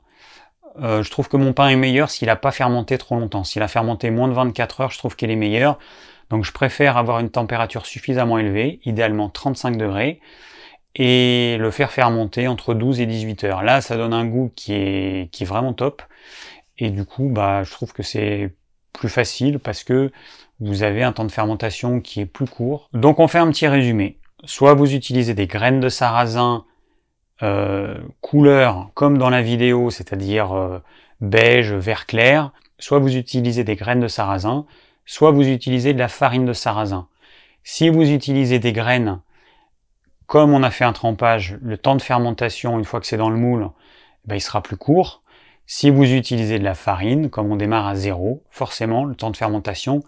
[0.81, 3.43] euh, je trouve que mon pain est meilleur s'il n'a pas fermenté trop longtemps.
[3.43, 5.77] S'il a fermenté moins de 24 heures, je trouve qu'il est meilleur.
[6.29, 10.19] Donc je préfère avoir une température suffisamment élevée, idéalement 35 degrés,
[10.95, 13.63] et le faire fermenter entre 12 et 18 heures.
[13.63, 16.01] Là, ça donne un goût qui est, qui est vraiment top.
[16.77, 18.55] Et du coup, bah, je trouve que c'est
[18.93, 20.11] plus facile parce que
[20.59, 22.89] vous avez un temps de fermentation qui est plus court.
[22.93, 24.17] Donc on fait un petit résumé.
[24.45, 26.65] Soit vous utilisez des graines de sarrasin
[27.43, 30.79] euh, couleur comme dans la vidéo, c'est-à-dire euh,
[31.21, 34.65] beige, vert clair, soit vous utilisez des graines de sarrasin,
[35.05, 37.07] soit vous utilisez de la farine de sarrasin.
[37.63, 39.19] Si vous utilisez des graines,
[40.25, 43.29] comme on a fait un trempage, le temps de fermentation, une fois que c'est dans
[43.29, 43.69] le moule,
[44.25, 45.21] eh ben, il sera plus court.
[45.65, 49.37] Si vous utilisez de la farine, comme on démarre à zéro, forcément, le temps de
[49.37, 50.03] fermentation,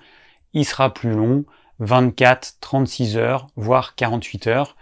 [0.54, 1.46] il sera plus long,
[1.80, 4.76] 24, 36 heures, voire 48 heures,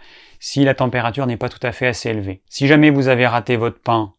[0.44, 2.42] si la température n'est pas tout à fait assez élevée.
[2.50, 4.12] Si jamais vous avez raté votre pain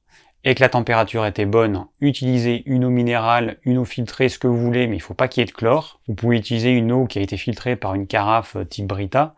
[0.44, 4.48] et que la température était bonne, utilisez une eau minérale, une eau filtrée, ce que
[4.48, 6.00] vous voulez, mais il ne faut pas qu'il y ait de chlore.
[6.08, 9.36] Vous pouvez utiliser une eau qui a été filtrée par une carafe type Brita.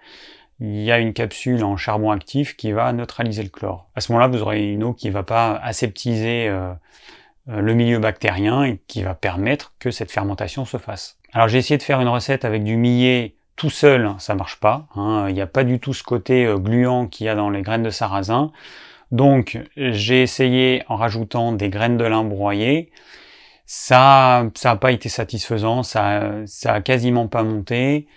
[0.61, 3.89] il y a une capsule en charbon actif qui va neutraliser le chlore.
[3.95, 6.71] À ce moment-là, vous aurez une eau qui ne va pas aseptiser euh,
[7.49, 11.19] euh, le milieu bactérien et qui va permettre que cette fermentation se fasse.
[11.33, 14.87] Alors j'ai essayé de faire une recette avec du millet tout seul, ça marche pas.
[14.95, 15.25] Hein.
[15.27, 17.61] Il n'y a pas du tout ce côté euh, gluant qu'il y a dans les
[17.61, 18.51] graines de sarrasin.
[19.11, 22.91] Donc j'ai essayé en rajoutant des graines de lin broyées.
[23.65, 28.07] Ça, ça n'a pas été satisfaisant, ça, ça quasiment pas monté.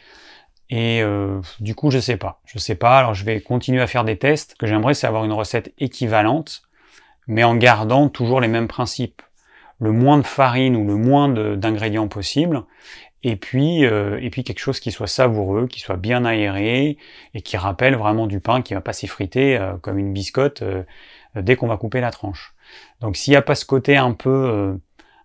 [0.70, 2.41] Et euh, du coup, je sais pas.
[2.47, 2.99] Je sais pas.
[2.99, 4.53] Alors, je vais continuer à faire des tests.
[4.53, 6.62] Ce que j'aimerais, c'est avoir une recette équivalente,
[7.26, 9.22] mais en gardant toujours les mêmes principes.
[9.80, 12.62] Le moins de farine ou le moins d'ingrédients possible.
[13.23, 16.97] Et puis, euh, et puis quelque chose qui soit savoureux, qui soit bien aéré
[17.35, 20.62] et qui rappelle vraiment du pain qui va pas s'effriter euh, comme une biscotte
[21.37, 22.55] dès qu'on va couper la tranche.
[23.01, 24.79] Donc, s'il n'y a pas ce côté un peu,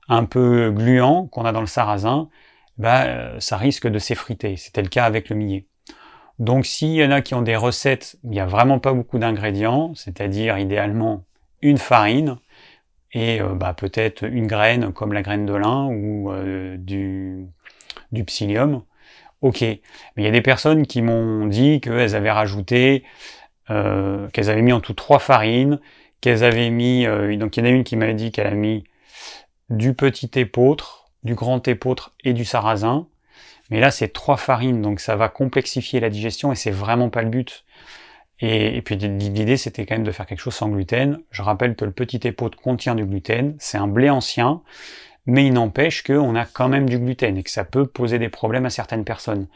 [0.10, 2.30] un peu gluant qu'on a dans le sarrasin,
[2.78, 4.58] bah, ça risque de s'effriter.
[4.58, 5.66] C'était le cas avec le millet.
[6.40, 8.94] Donc s'il y en a qui ont des recettes où il n'y a vraiment pas
[8.94, 11.24] beaucoup d'ingrédients, c'est-à-dire idéalement
[11.62, 12.38] une farine
[13.14, 17.48] et euh, bah, peut-être une graine comme la graine de lin ou euh, du,
[18.16, 18.82] du psyllium,
[19.42, 19.62] ok.
[19.62, 19.82] Mais
[20.18, 23.04] il y a des personnes qui m'ont dit qu'elles avaient rajouté,
[23.70, 25.80] euh, qu'elles avaient mis en tout trois farines,
[26.22, 27.06] qu'elles avaient mis,
[27.38, 28.84] donc il y en a une qui m'avait dit qu'elle a mis
[29.70, 33.08] du petit épeautre, du grand épeautre et du sarrasin.
[33.70, 37.22] Mais là, c'est trois farines, donc ça va complexifier la digestion et c'est vraiment pas
[37.22, 37.66] le but.
[38.40, 41.20] Et, puis l'idée, c'était quand même de faire quelque chose sans gluten.
[41.32, 44.62] Je rappelle que le petit épeautre contient du gluten, c'est un blé ancien,
[45.26, 48.30] mais il n'empêche qu'on a quand même du gluten et que ça peut poser des
[48.30, 49.48] problèmes à certaines personnes.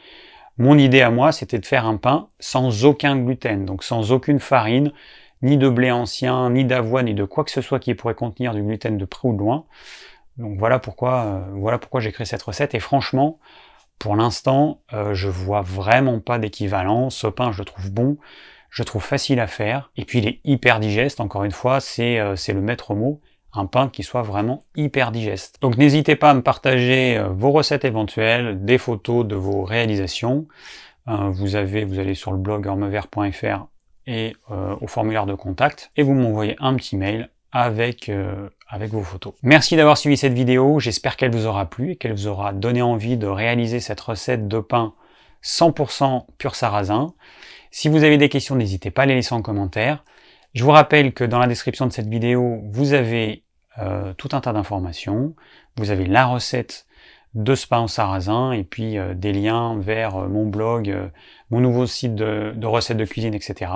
[0.58, 4.40] Mon idée à moi, c'était de faire un pain sans aucun gluten, donc sans aucune
[4.40, 4.92] farine,
[5.42, 8.52] ni de blé ancien, ni d'avoine, ni de quoi que ce soit qui pourrait contenir
[8.52, 9.64] du gluten de près ou de loin.
[10.36, 12.74] Donc voilà pourquoi, euh, voilà pourquoi j'ai créé cette recette.
[12.74, 13.38] Et franchement,
[13.98, 17.10] pour l'instant, euh, je vois vraiment pas d'équivalent.
[17.10, 18.16] Ce pain, je le trouve bon,
[18.70, 19.90] je le trouve facile à faire.
[19.96, 21.20] Et puis il est hyper digeste.
[21.20, 23.20] Encore une fois, c'est euh, le maître mot.
[23.52, 25.58] Un pain qui soit vraiment hyper digeste.
[25.60, 30.46] Donc n'hésitez pas à me partager vos recettes éventuelles, des photos de vos réalisations.
[31.06, 33.66] vous avez, vous allez sur le blog ormevert.fr
[34.06, 34.36] et
[34.80, 39.34] au formulaire de contact et vous m'envoyez un petit mail avec, euh, avec vos photos.
[39.42, 42.82] Merci d'avoir suivi cette vidéo, j'espère qu'elle vous aura plu et qu'elle vous aura donné
[42.82, 44.94] envie de réaliser cette recette de pain
[45.42, 47.14] 100% pur sarrasin.
[47.70, 50.04] Si vous avez des questions, n'hésitez pas à les laisser en commentaire.
[50.52, 53.44] Je vous rappelle que dans la description de cette vidéo, vous avez
[53.78, 55.34] euh, tout un tas d'informations.
[55.76, 56.86] Vous avez la recette
[57.34, 60.92] de pain en sarrasin et puis euh, des liens vers mon blog,
[61.50, 63.70] mon nouveau site de, recettes de cuisine, etc.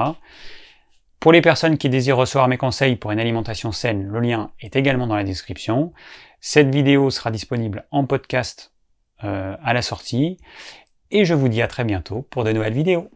[1.20, 4.76] Pour les personnes qui désirent recevoir mes conseils pour une alimentation saine, le lien est
[4.76, 5.92] également dans la description.
[6.40, 8.74] Cette vidéo sera disponible en podcast
[9.22, 10.36] euh, à la sortie.
[11.10, 13.08] Et je vous dis à très bientôt pour de nouvelles vidéos.